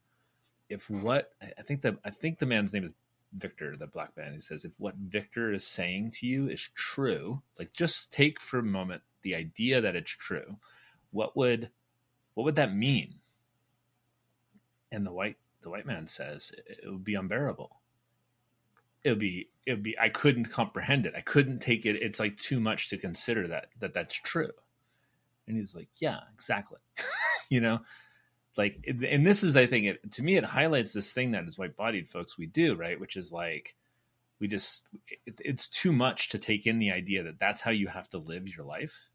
[0.69, 2.93] If what I think that I think the man's name is
[3.33, 7.43] Victor, the black man, he says, if what Victor is saying to you is true,
[7.59, 10.59] like just take for a moment the idea that it's true,
[11.11, 11.71] what would
[12.35, 13.21] what would that mean?"
[14.93, 17.81] And the white the white man says, "It would be unbearable."
[19.05, 21.15] it would be it would be I couldn't comprehend it.
[21.17, 22.03] I couldn't take it.
[22.03, 24.51] It's like too much to consider that that that's true.
[25.47, 26.79] And he's like, yeah, exactly.
[27.49, 27.81] you know,
[28.57, 31.59] like, and this is, I think, it, to me, it highlights this thing that as
[31.59, 32.99] white bodied folks we do, right?
[32.99, 33.75] Which is like,
[34.41, 34.83] we just,
[35.27, 38.19] it, it's too much to take in the idea that that's how you have to
[38.19, 39.11] live your life.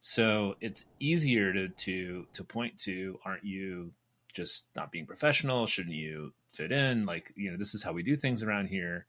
[0.00, 3.92] So it's easier to, to, to point to, aren't you
[4.34, 5.66] just not being professional?
[5.66, 7.06] Shouldn't you fit in?
[7.06, 9.06] Like, you know, this is how we do things around here.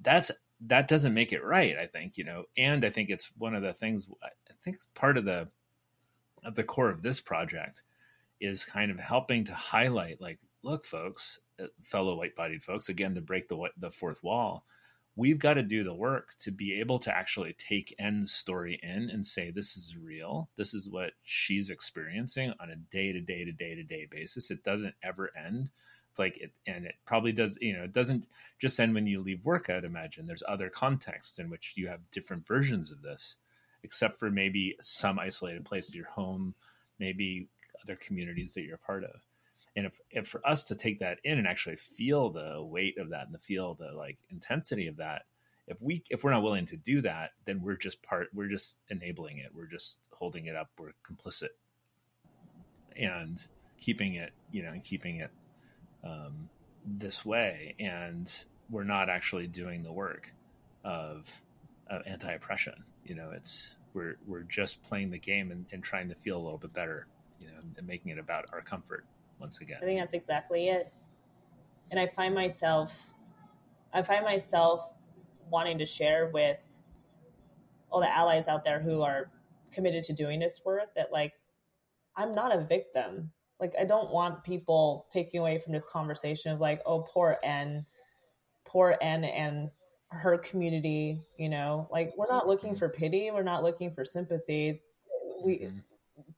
[0.00, 0.30] That's
[0.66, 2.44] that doesn't make it right, I think, you know.
[2.56, 4.28] And I think it's one of the things I
[4.62, 5.48] think part of the
[6.44, 7.82] at the core of this project
[8.40, 13.20] is kind of helping to highlight like look folks uh, fellow white-bodied folks again to
[13.20, 14.64] break the the fourth wall
[15.16, 19.10] we've got to do the work to be able to actually take N's story in
[19.10, 20.48] and say this is real.
[20.56, 24.50] This is what she's experiencing on a day to day to day to day basis.
[24.50, 25.68] It doesn't ever end
[26.18, 28.26] like it and it probably does you know it doesn't
[28.58, 30.26] just end when you leave work i'd imagine.
[30.26, 33.36] There's other contexts in which you have different versions of this
[33.82, 36.54] except for maybe some isolated place, your home,
[36.98, 37.48] maybe
[37.82, 39.20] other communities that you're a part of.
[39.76, 43.10] And if, if for us to take that in and actually feel the weight of
[43.10, 45.22] that and the feel the like intensity of that,
[45.66, 48.80] if we if we're not willing to do that, then we're just part we're just
[48.90, 49.50] enabling it.
[49.54, 50.70] We're just holding it up.
[50.78, 51.50] We're complicit
[52.96, 53.40] and
[53.78, 55.30] keeping it, you know, and keeping it
[56.04, 56.48] um,
[56.84, 57.74] this way.
[57.78, 58.32] And
[58.68, 60.32] we're not actually doing the work
[60.84, 61.28] of,
[61.88, 66.14] of anti-oppression you know it's we're we're just playing the game and, and trying to
[66.14, 67.06] feel a little bit better
[67.40, 69.04] you know and making it about our comfort
[69.38, 69.78] once again.
[69.82, 70.92] I think that's exactly it.
[71.90, 72.96] And i find myself
[73.92, 74.90] i find myself
[75.50, 76.60] wanting to share with
[77.90, 79.30] all the allies out there who are
[79.72, 81.32] committed to doing this work that like
[82.16, 83.30] i'm not a victim.
[83.58, 87.84] Like i don't want people taking away from this conversation of like oh poor n
[88.64, 89.70] poor n and
[90.10, 91.88] her community you know?
[91.90, 94.82] Like we're not looking for pity we're not looking for sympathy.
[95.44, 95.78] We mm-hmm.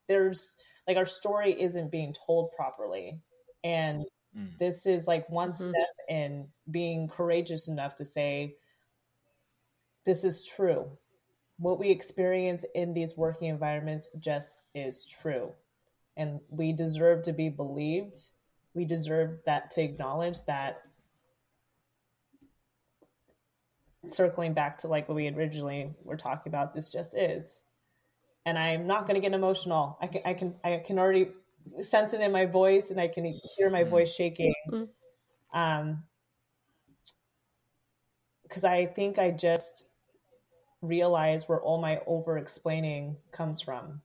[0.08, 0.56] there's
[0.86, 3.20] like our story isn't being told properly.
[3.64, 4.04] And
[4.36, 4.58] mm.
[4.58, 5.70] this is like one mm-hmm.
[5.70, 8.56] step in being courageous enough to say
[10.04, 10.86] this is true.
[11.58, 15.52] What we experience in these working environments just is true.
[16.16, 18.18] And we deserve to be believed.
[18.74, 20.82] We deserve that to acknowledge that
[24.08, 27.60] circling back to like what we originally were talking about, this just is.
[28.44, 29.96] And I'm not going to get emotional.
[30.00, 31.28] I can, I can, I can already
[31.82, 34.54] sense it in my voice, and I can hear my voice shaking.
[34.68, 35.58] Mm-hmm.
[35.58, 36.02] Um,
[38.42, 39.86] because I think I just
[40.82, 44.02] realized where all my over explaining comes from.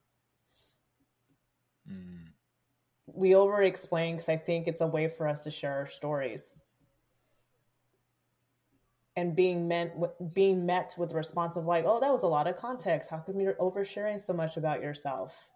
[1.92, 2.28] Mm.
[3.08, 6.62] We over explain because I think it's a way for us to share our stories
[9.18, 9.92] and being meant
[10.34, 13.10] being met with a response of like, oh, that was a lot of context.
[13.10, 15.50] How come you're oversharing so much about yourself?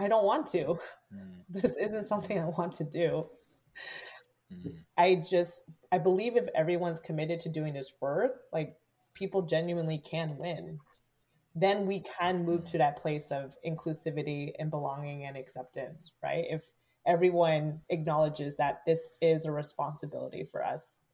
[0.00, 0.78] I don't want to.
[1.14, 1.42] Mm.
[1.50, 3.26] This isn't something I want to do.
[4.50, 4.76] Mm.
[4.96, 5.60] I just
[5.92, 8.74] I believe if everyone's committed to doing this work, like
[9.12, 10.80] people genuinely can win.
[11.54, 12.70] Then we can move mm.
[12.70, 16.46] to that place of inclusivity and belonging and acceptance, right?
[16.48, 16.64] If
[17.04, 21.04] everyone acknowledges that this is a responsibility for us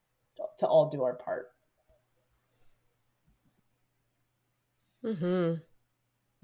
[0.59, 1.51] to all do our part.
[5.03, 5.11] Hmm.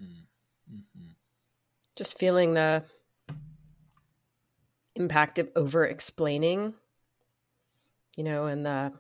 [0.01, 1.11] Mm-hmm.
[1.97, 2.85] Just feeling the
[4.97, 6.75] impact of over explaining,
[8.17, 8.93] you know, and the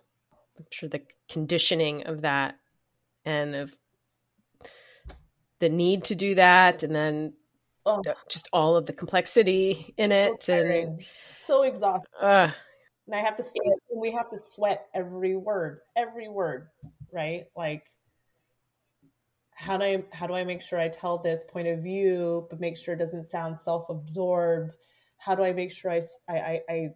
[0.56, 2.56] I'm sure the conditioning of that
[3.24, 3.74] and of
[5.58, 7.32] the need to do that and then
[7.86, 8.02] oh.
[8.28, 11.04] just all of the complexity in it so and
[11.44, 12.12] so exhausting.
[12.20, 12.50] Uh,
[13.06, 16.68] and I have to sweat, and we have to sweat every word, every word,
[17.12, 17.44] right?
[17.56, 17.84] Like,
[19.56, 22.60] how do I how do I make sure I tell this point of view, but
[22.60, 24.76] make sure it doesn't sound self absorbed?
[25.18, 26.88] How do I make sure I I I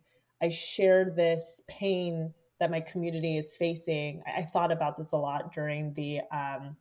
[0.42, 4.22] I share this pain that my community is facing?
[4.26, 6.76] I, I thought about this a lot during the um,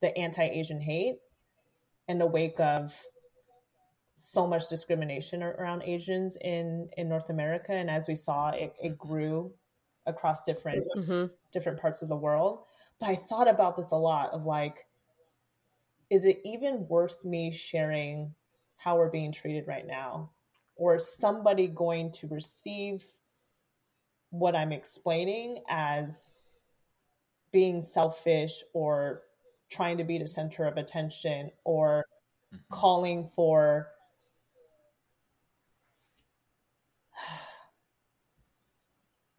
[0.00, 1.18] the anti Asian hate
[2.08, 2.92] in the wake of
[4.22, 8.98] so much discrimination around Asians in in North America, and as we saw, it, it
[8.98, 9.52] grew
[10.06, 11.26] across different mm-hmm.
[11.52, 12.64] different parts of the world.
[12.98, 14.86] But I thought about this a lot of like,
[16.10, 18.34] is it even worth me sharing
[18.76, 20.30] how we're being treated right now,
[20.76, 23.04] or is somebody going to receive
[24.30, 26.32] what I'm explaining as
[27.52, 29.22] being selfish or
[29.70, 32.04] trying to be the center of attention or
[32.52, 32.74] mm-hmm.
[32.74, 33.88] calling for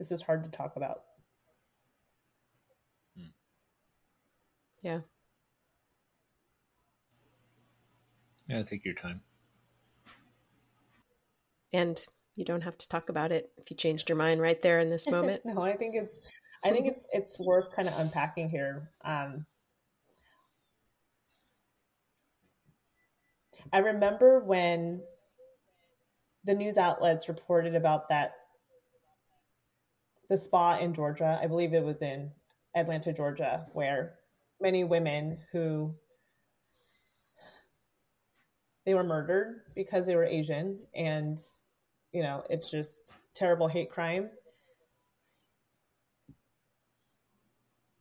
[0.02, 1.04] this is hard to talk about.
[3.16, 3.26] Hmm.
[4.82, 5.02] Yeah.
[8.48, 9.22] Yeah, take your time.
[11.72, 12.04] And
[12.36, 14.90] you don't have to talk about it if you changed your mind right there in
[14.90, 15.46] this moment.
[15.46, 16.18] no, I think it's
[16.64, 18.90] I think it's it's worth kind of unpacking here.
[19.06, 19.46] Um,
[23.72, 25.04] I remember when
[26.46, 28.34] the news outlets reported about that
[30.32, 32.32] the spa in Georgia, I believe it was in
[32.74, 34.14] Atlanta, Georgia, where
[34.62, 35.94] many women who
[38.86, 41.38] they were murdered because they were Asian and
[42.14, 44.30] you know, it's just terrible hate crime.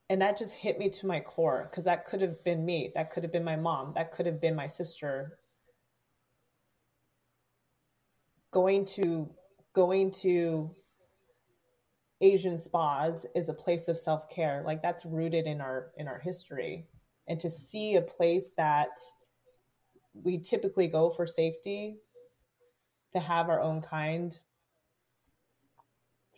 [0.09, 2.93] And that just hit me to my core because that could have been me.
[2.95, 3.93] That could have been my mom.
[3.97, 5.39] That could have been my sister.
[8.53, 9.29] Going to
[9.75, 10.77] going to
[12.21, 14.63] Asian spas is a place of self-care.
[14.65, 16.87] Like that's rooted in our in our history.
[17.29, 18.99] And to see a place that
[20.13, 21.99] we typically go for safety
[23.15, 24.37] to have our own kind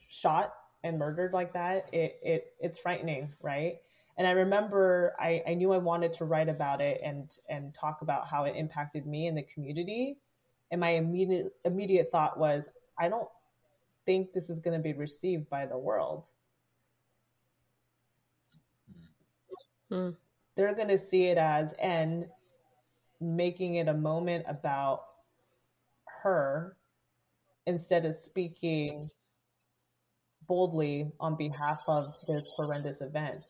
[0.09, 0.55] shot
[0.85, 3.77] and murdered like that, it, it it's frightening, right?
[4.19, 8.03] And I remember I, I knew I wanted to write about it and and talk
[8.03, 10.19] about how it impacted me and the community.
[10.71, 12.69] And my immediate immediate thought was,
[12.99, 13.29] I don't
[14.07, 16.27] think this is going to be received by the world.
[19.91, 20.11] Hmm.
[20.57, 22.27] They're going to see it as and
[23.21, 25.05] making it a moment about
[26.23, 26.77] her
[27.67, 29.11] instead of speaking
[30.47, 33.45] boldly on behalf of this horrendous event.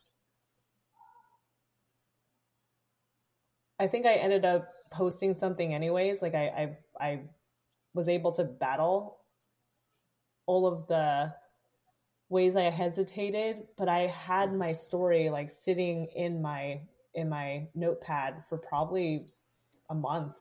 [3.78, 6.22] I think I ended up posting something anyways.
[6.22, 7.20] Like I, I, I
[7.94, 9.21] was able to battle
[10.52, 11.32] all of the
[12.28, 16.82] ways I hesitated, but I had my story like sitting in my
[17.14, 19.28] in my notepad for probably
[19.88, 20.34] a month,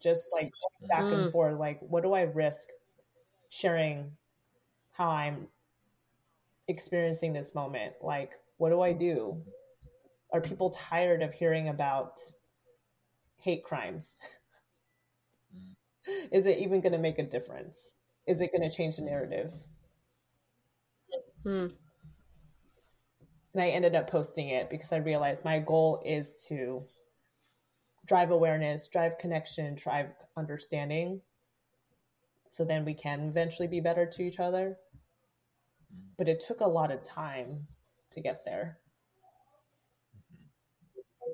[0.00, 0.52] just like
[0.88, 1.14] back mm.
[1.14, 1.58] and forth.
[1.58, 2.68] Like, what do I risk
[3.48, 4.12] sharing
[4.92, 5.48] how I'm
[6.68, 7.94] experiencing this moment?
[8.00, 9.36] Like, what do I do?
[10.32, 12.20] Are people tired of hearing about
[13.36, 14.16] hate crimes?
[16.30, 17.90] Is it even going to make a difference?
[18.26, 19.52] Is it going to change the narrative?
[21.42, 21.68] Hmm.
[23.52, 26.84] And I ended up posting it because I realized my goal is to
[28.06, 31.20] drive awareness, drive connection, drive understanding.
[32.48, 34.76] So then we can eventually be better to each other.
[36.16, 37.66] But it took a lot of time
[38.10, 38.78] to get there.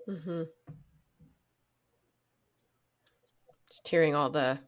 [0.09, 0.43] Mm-hmm.
[3.69, 4.59] Just hearing all the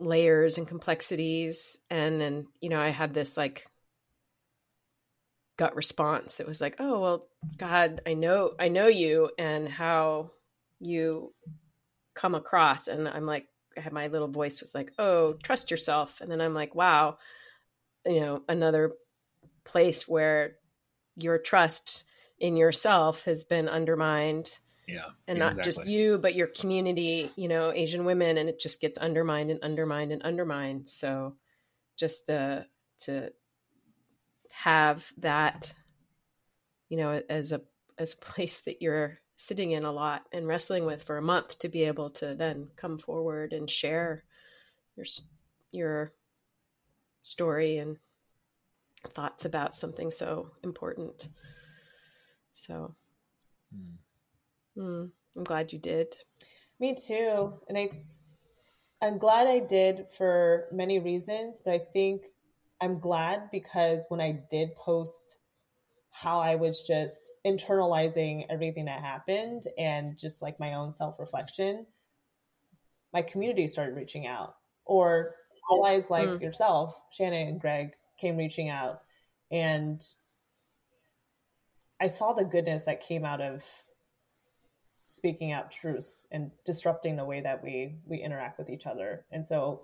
[0.00, 3.68] layers and complexities and and you know i had this like
[5.58, 7.28] gut response that was like, "Oh, well,
[7.58, 10.30] God, I know I know you and how
[10.80, 11.34] you
[12.14, 13.46] come across." And I'm like
[13.76, 17.18] I had my little voice was like, "Oh, trust yourself." And then I'm like, "Wow,
[18.06, 18.94] you know, another
[19.64, 20.56] place where
[21.16, 22.04] your trust
[22.38, 24.58] in yourself has been undermined."
[24.88, 25.10] Yeah.
[25.26, 28.96] And not just you, but your community, you know, Asian women and it just gets
[28.96, 30.88] undermined and undermined and undermined.
[30.88, 31.36] So
[31.98, 32.64] just the
[33.00, 33.30] to
[34.50, 35.72] have that
[36.88, 37.60] you know as a
[37.98, 41.58] as a place that you're sitting in a lot and wrestling with for a month
[41.60, 44.24] to be able to then come forward and share
[44.96, 45.06] your
[45.70, 46.12] your
[47.22, 47.98] story and
[49.14, 51.28] thoughts about something so important
[52.50, 52.94] so
[53.74, 53.94] mm.
[54.78, 56.16] Mm, i'm glad you did
[56.78, 57.90] me too and i
[59.02, 62.22] i'm glad i did for many reasons but i think
[62.80, 65.38] I'm glad because when I did post
[66.10, 71.86] how I was just internalizing everything that happened and just like my own self reflection,
[73.12, 74.54] my community started reaching out,
[74.84, 75.34] or
[75.70, 76.40] allies like mm.
[76.40, 79.02] yourself, Shannon and Greg, came reaching out.
[79.50, 80.02] And
[82.00, 83.64] I saw the goodness that came out of
[85.18, 89.24] speaking out truth and disrupting the way that we we interact with each other.
[89.30, 89.82] And so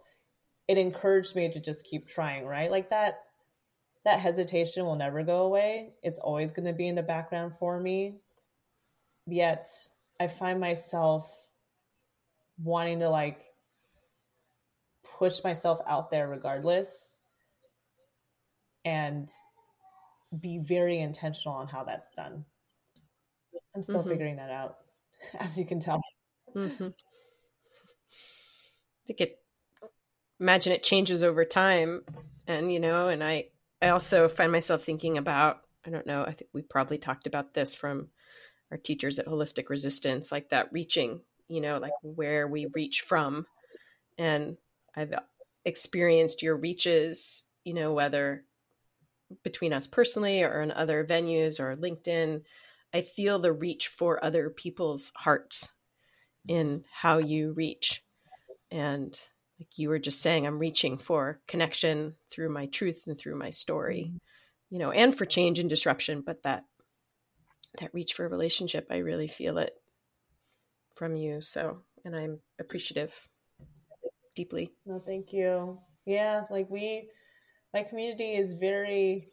[0.67, 2.71] it encouraged me to just keep trying, right?
[2.71, 3.25] Like that
[4.05, 5.91] that hesitation will never go away.
[6.03, 8.17] It's always going to be in the background for me.
[9.27, 9.69] Yet
[10.21, 11.31] I find myself
[12.63, 13.41] wanting to like
[15.19, 16.89] push myself out there regardless
[18.85, 19.29] and
[20.41, 22.45] be very intentional on how that's done.
[23.75, 24.09] I'm still mm-hmm.
[24.09, 24.79] figuring that out,
[25.39, 26.01] as you can tell.
[26.55, 26.87] Mm-hmm.
[26.87, 26.93] I
[29.07, 29.39] think it
[30.41, 32.03] imagine it changes over time
[32.47, 33.45] and you know and i
[33.81, 37.55] i also find myself thinking about i don't know i think we probably talked about
[37.55, 38.09] this from
[38.71, 43.47] our teachers at holistic resistance like that reaching you know like where we reach from
[44.19, 44.57] and
[44.97, 45.15] i've
[45.65, 48.45] experienced your reaches you know whether
[49.43, 52.43] between us personally or in other venues or linkedin
[52.95, 55.75] i feel the reach for other people's hearts
[56.49, 58.03] in how you reach
[58.71, 59.19] and
[59.59, 63.51] like you were just saying, I'm reaching for connection through my truth and through my
[63.51, 64.13] story,
[64.71, 66.23] you know, and for change and disruption.
[66.25, 66.65] But that
[67.81, 69.75] that reach for a relationship, I really feel it
[70.97, 71.41] from you.
[71.41, 73.29] So, and I'm appreciative
[74.35, 74.73] deeply.
[74.87, 75.79] No, thank you.
[76.05, 77.09] Yeah, like we,
[77.73, 79.29] my community is very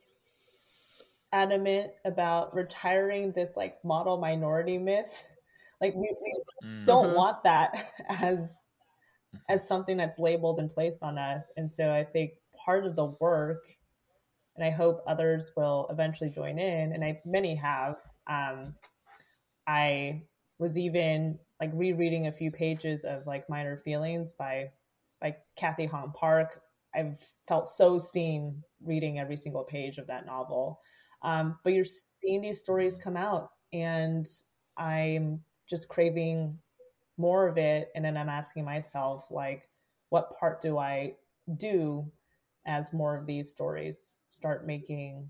[1.34, 5.24] adamant about retiring this like model minority myth.
[5.80, 6.84] Like we, we mm-hmm.
[6.84, 8.60] don't want that as
[9.50, 11.46] as something that's labeled and placed on us.
[11.58, 13.64] And so I think part of the work,
[14.56, 17.98] and I hope others will eventually join in, and I many have.
[18.28, 18.76] Um,
[19.68, 20.24] I
[20.60, 24.72] was even like rereading a few pages of like Minor Feelings by
[25.22, 26.62] by Cathy Hong Park.
[26.94, 27.16] I've
[27.48, 30.82] felt so seen reading every single page of that novel.
[31.24, 34.28] Um, but you're seeing these stories come out, and
[34.78, 36.58] I'm just craving
[37.18, 37.90] more of it.
[37.96, 39.70] And then I'm asking myself, like,
[40.10, 41.16] what part do I
[41.58, 42.12] do
[42.66, 45.30] as more of these stories start making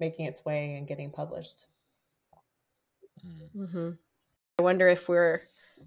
[0.00, 1.66] making its way and getting published?
[3.56, 3.90] Mm-hmm.
[4.58, 5.42] I wonder if we're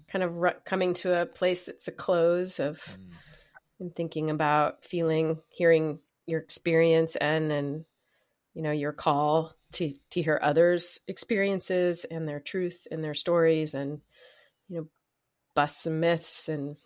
[0.08, 3.12] kind of coming to a place that's a close of mm.
[3.80, 7.84] and thinking about feeling, hearing your experience and and
[8.56, 13.74] you know your call to to hear others' experiences and their truth and their stories
[13.74, 14.00] and
[14.68, 14.86] you know
[15.54, 16.76] bust some myths and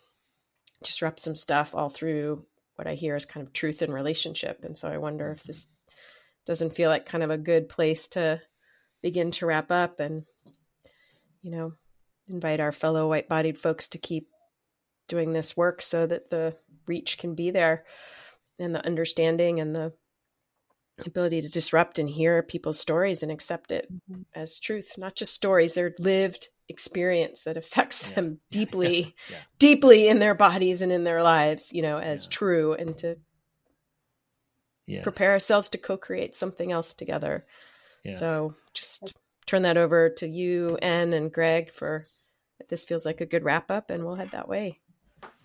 [0.83, 2.45] disrupt some stuff all through
[2.75, 4.65] what I hear is kind of truth and relationship.
[4.65, 5.67] And so I wonder if this
[6.45, 8.41] doesn't feel like kind of a good place to
[9.01, 10.23] begin to wrap up and,
[11.41, 11.73] you know,
[12.27, 14.27] invite our fellow white bodied folks to keep
[15.07, 16.55] doing this work so that the
[16.87, 17.85] reach can be there
[18.57, 19.93] and the understanding and the
[21.05, 24.21] ability to disrupt and hear people's stories and accept it mm-hmm.
[24.35, 28.15] as truth, not just stories, they're lived experience that affects yeah.
[28.15, 29.37] them deeply, yeah.
[29.59, 33.17] deeply in their bodies and in their lives, you know, as true and to
[34.85, 35.03] yes.
[35.03, 37.45] prepare ourselves to co-create something else together.
[38.03, 38.19] Yes.
[38.19, 39.13] So just
[39.45, 42.05] turn that over to you, N and Greg for
[42.59, 44.79] if this feels like a good wrap up and we'll head that way.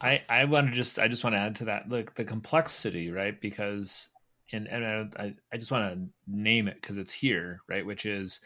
[0.01, 3.11] I, I want to just I just want to add to that look the complexity
[3.11, 4.11] right because
[4.53, 7.85] and and I, I just want to name it because it's here right?
[7.85, 8.41] Which is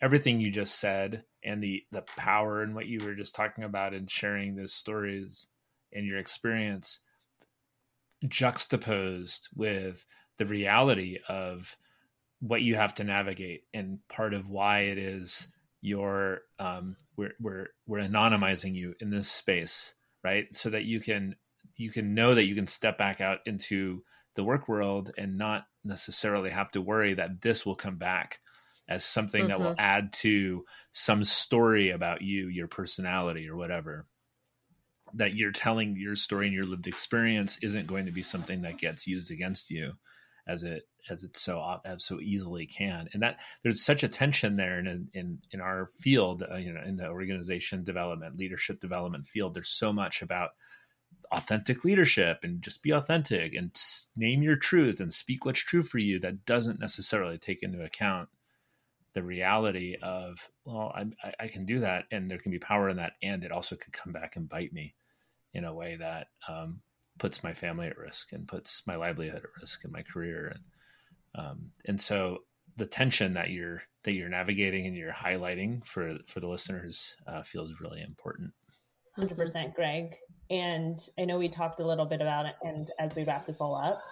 [0.00, 3.94] everything you just said and the the power and what you were just talking about
[3.94, 5.48] and sharing those stories
[5.92, 7.00] and your experience
[8.26, 10.04] juxtaposed with
[10.38, 11.76] the reality of
[12.40, 15.48] what you have to navigate and part of why it is
[15.80, 19.94] your um, we're we're we're anonymizing you in this space
[20.26, 20.54] right?
[20.56, 21.36] So that you can
[21.76, 24.02] you can know that you can step back out into
[24.36, 28.38] the work world and not necessarily have to worry that this will come back
[28.88, 29.48] as something mm-hmm.
[29.48, 29.80] that will mm-hmm.
[29.80, 34.06] add to some story about you, your personality, or whatever.
[35.14, 38.78] That you're telling your story and your lived experience isn't going to be something that
[38.78, 39.92] gets used against you,
[40.46, 43.08] as it as it so as so easily can.
[43.12, 46.82] And that there's such a tension there in in in our field, uh, you know,
[46.84, 49.54] in the organization development, leadership development field.
[49.54, 50.50] There's so much about
[51.32, 53.70] authentic leadership and just be authentic and
[54.16, 58.28] name your truth and speak what's true for you that doesn't necessarily take into account
[59.14, 62.98] the reality of well I, I, can do that and there can be power in
[62.98, 64.94] that and it also could come back and bite me
[65.54, 66.80] in a way that um,
[67.18, 70.54] puts my family at risk and puts my livelihood at risk and my career.
[70.54, 72.40] And um, and so
[72.76, 77.42] the tension that you're that you're navigating and you're highlighting for for the listeners uh,
[77.42, 78.52] feels really important
[79.18, 80.16] 100% greg
[80.50, 83.60] and i know we talked a little bit about it and as we wrap this
[83.60, 84.02] all up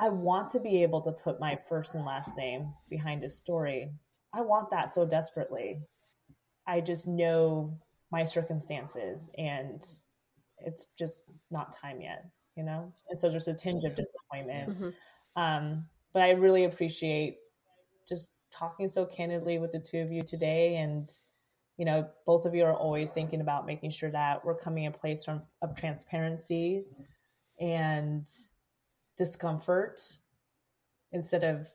[0.00, 3.90] I want to be able to put my first and last name behind a story.
[4.32, 5.76] I want that so desperately.
[6.66, 7.78] I just know
[8.10, 9.86] my circumstances and
[10.58, 12.24] it's just not time yet,
[12.56, 12.90] you know?
[13.10, 14.70] And so there's a tinge of disappointment.
[14.70, 14.88] Mm-hmm.
[15.36, 15.84] Um,
[16.14, 17.36] but I really appreciate
[18.08, 20.76] just talking so candidly with the two of you today.
[20.76, 21.10] And,
[21.80, 24.92] you know, both of you are always thinking about making sure that we're coming in
[24.92, 26.84] a place from, of transparency
[27.58, 28.28] and
[29.16, 29.98] discomfort
[31.12, 31.70] instead of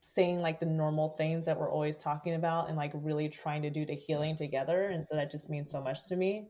[0.00, 3.70] saying like the normal things that we're always talking about and like really trying to
[3.70, 4.88] do the healing together.
[4.88, 6.48] And so that just means so much to me.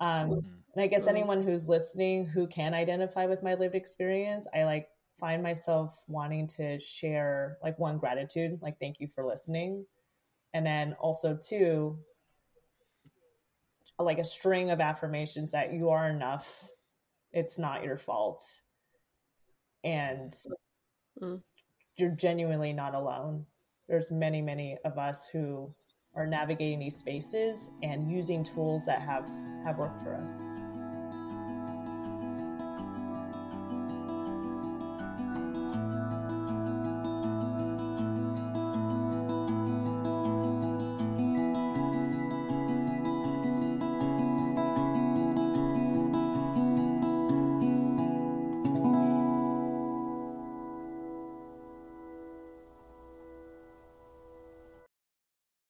[0.00, 0.48] Um mm-hmm.
[0.74, 4.88] and i guess anyone who's listening who can identify with my lived experience i like
[5.18, 9.86] find myself wanting to share like one gratitude like thank you for listening
[10.56, 11.98] and then also too
[13.98, 16.68] like a string of affirmations that you are enough
[17.36, 18.42] it's not your fault.
[19.84, 20.34] And
[21.22, 21.40] mm.
[21.98, 23.44] you're genuinely not alone.
[23.88, 25.72] There's many many of us who
[26.14, 29.30] are navigating these spaces and using tools that have
[29.64, 30.55] have worked for us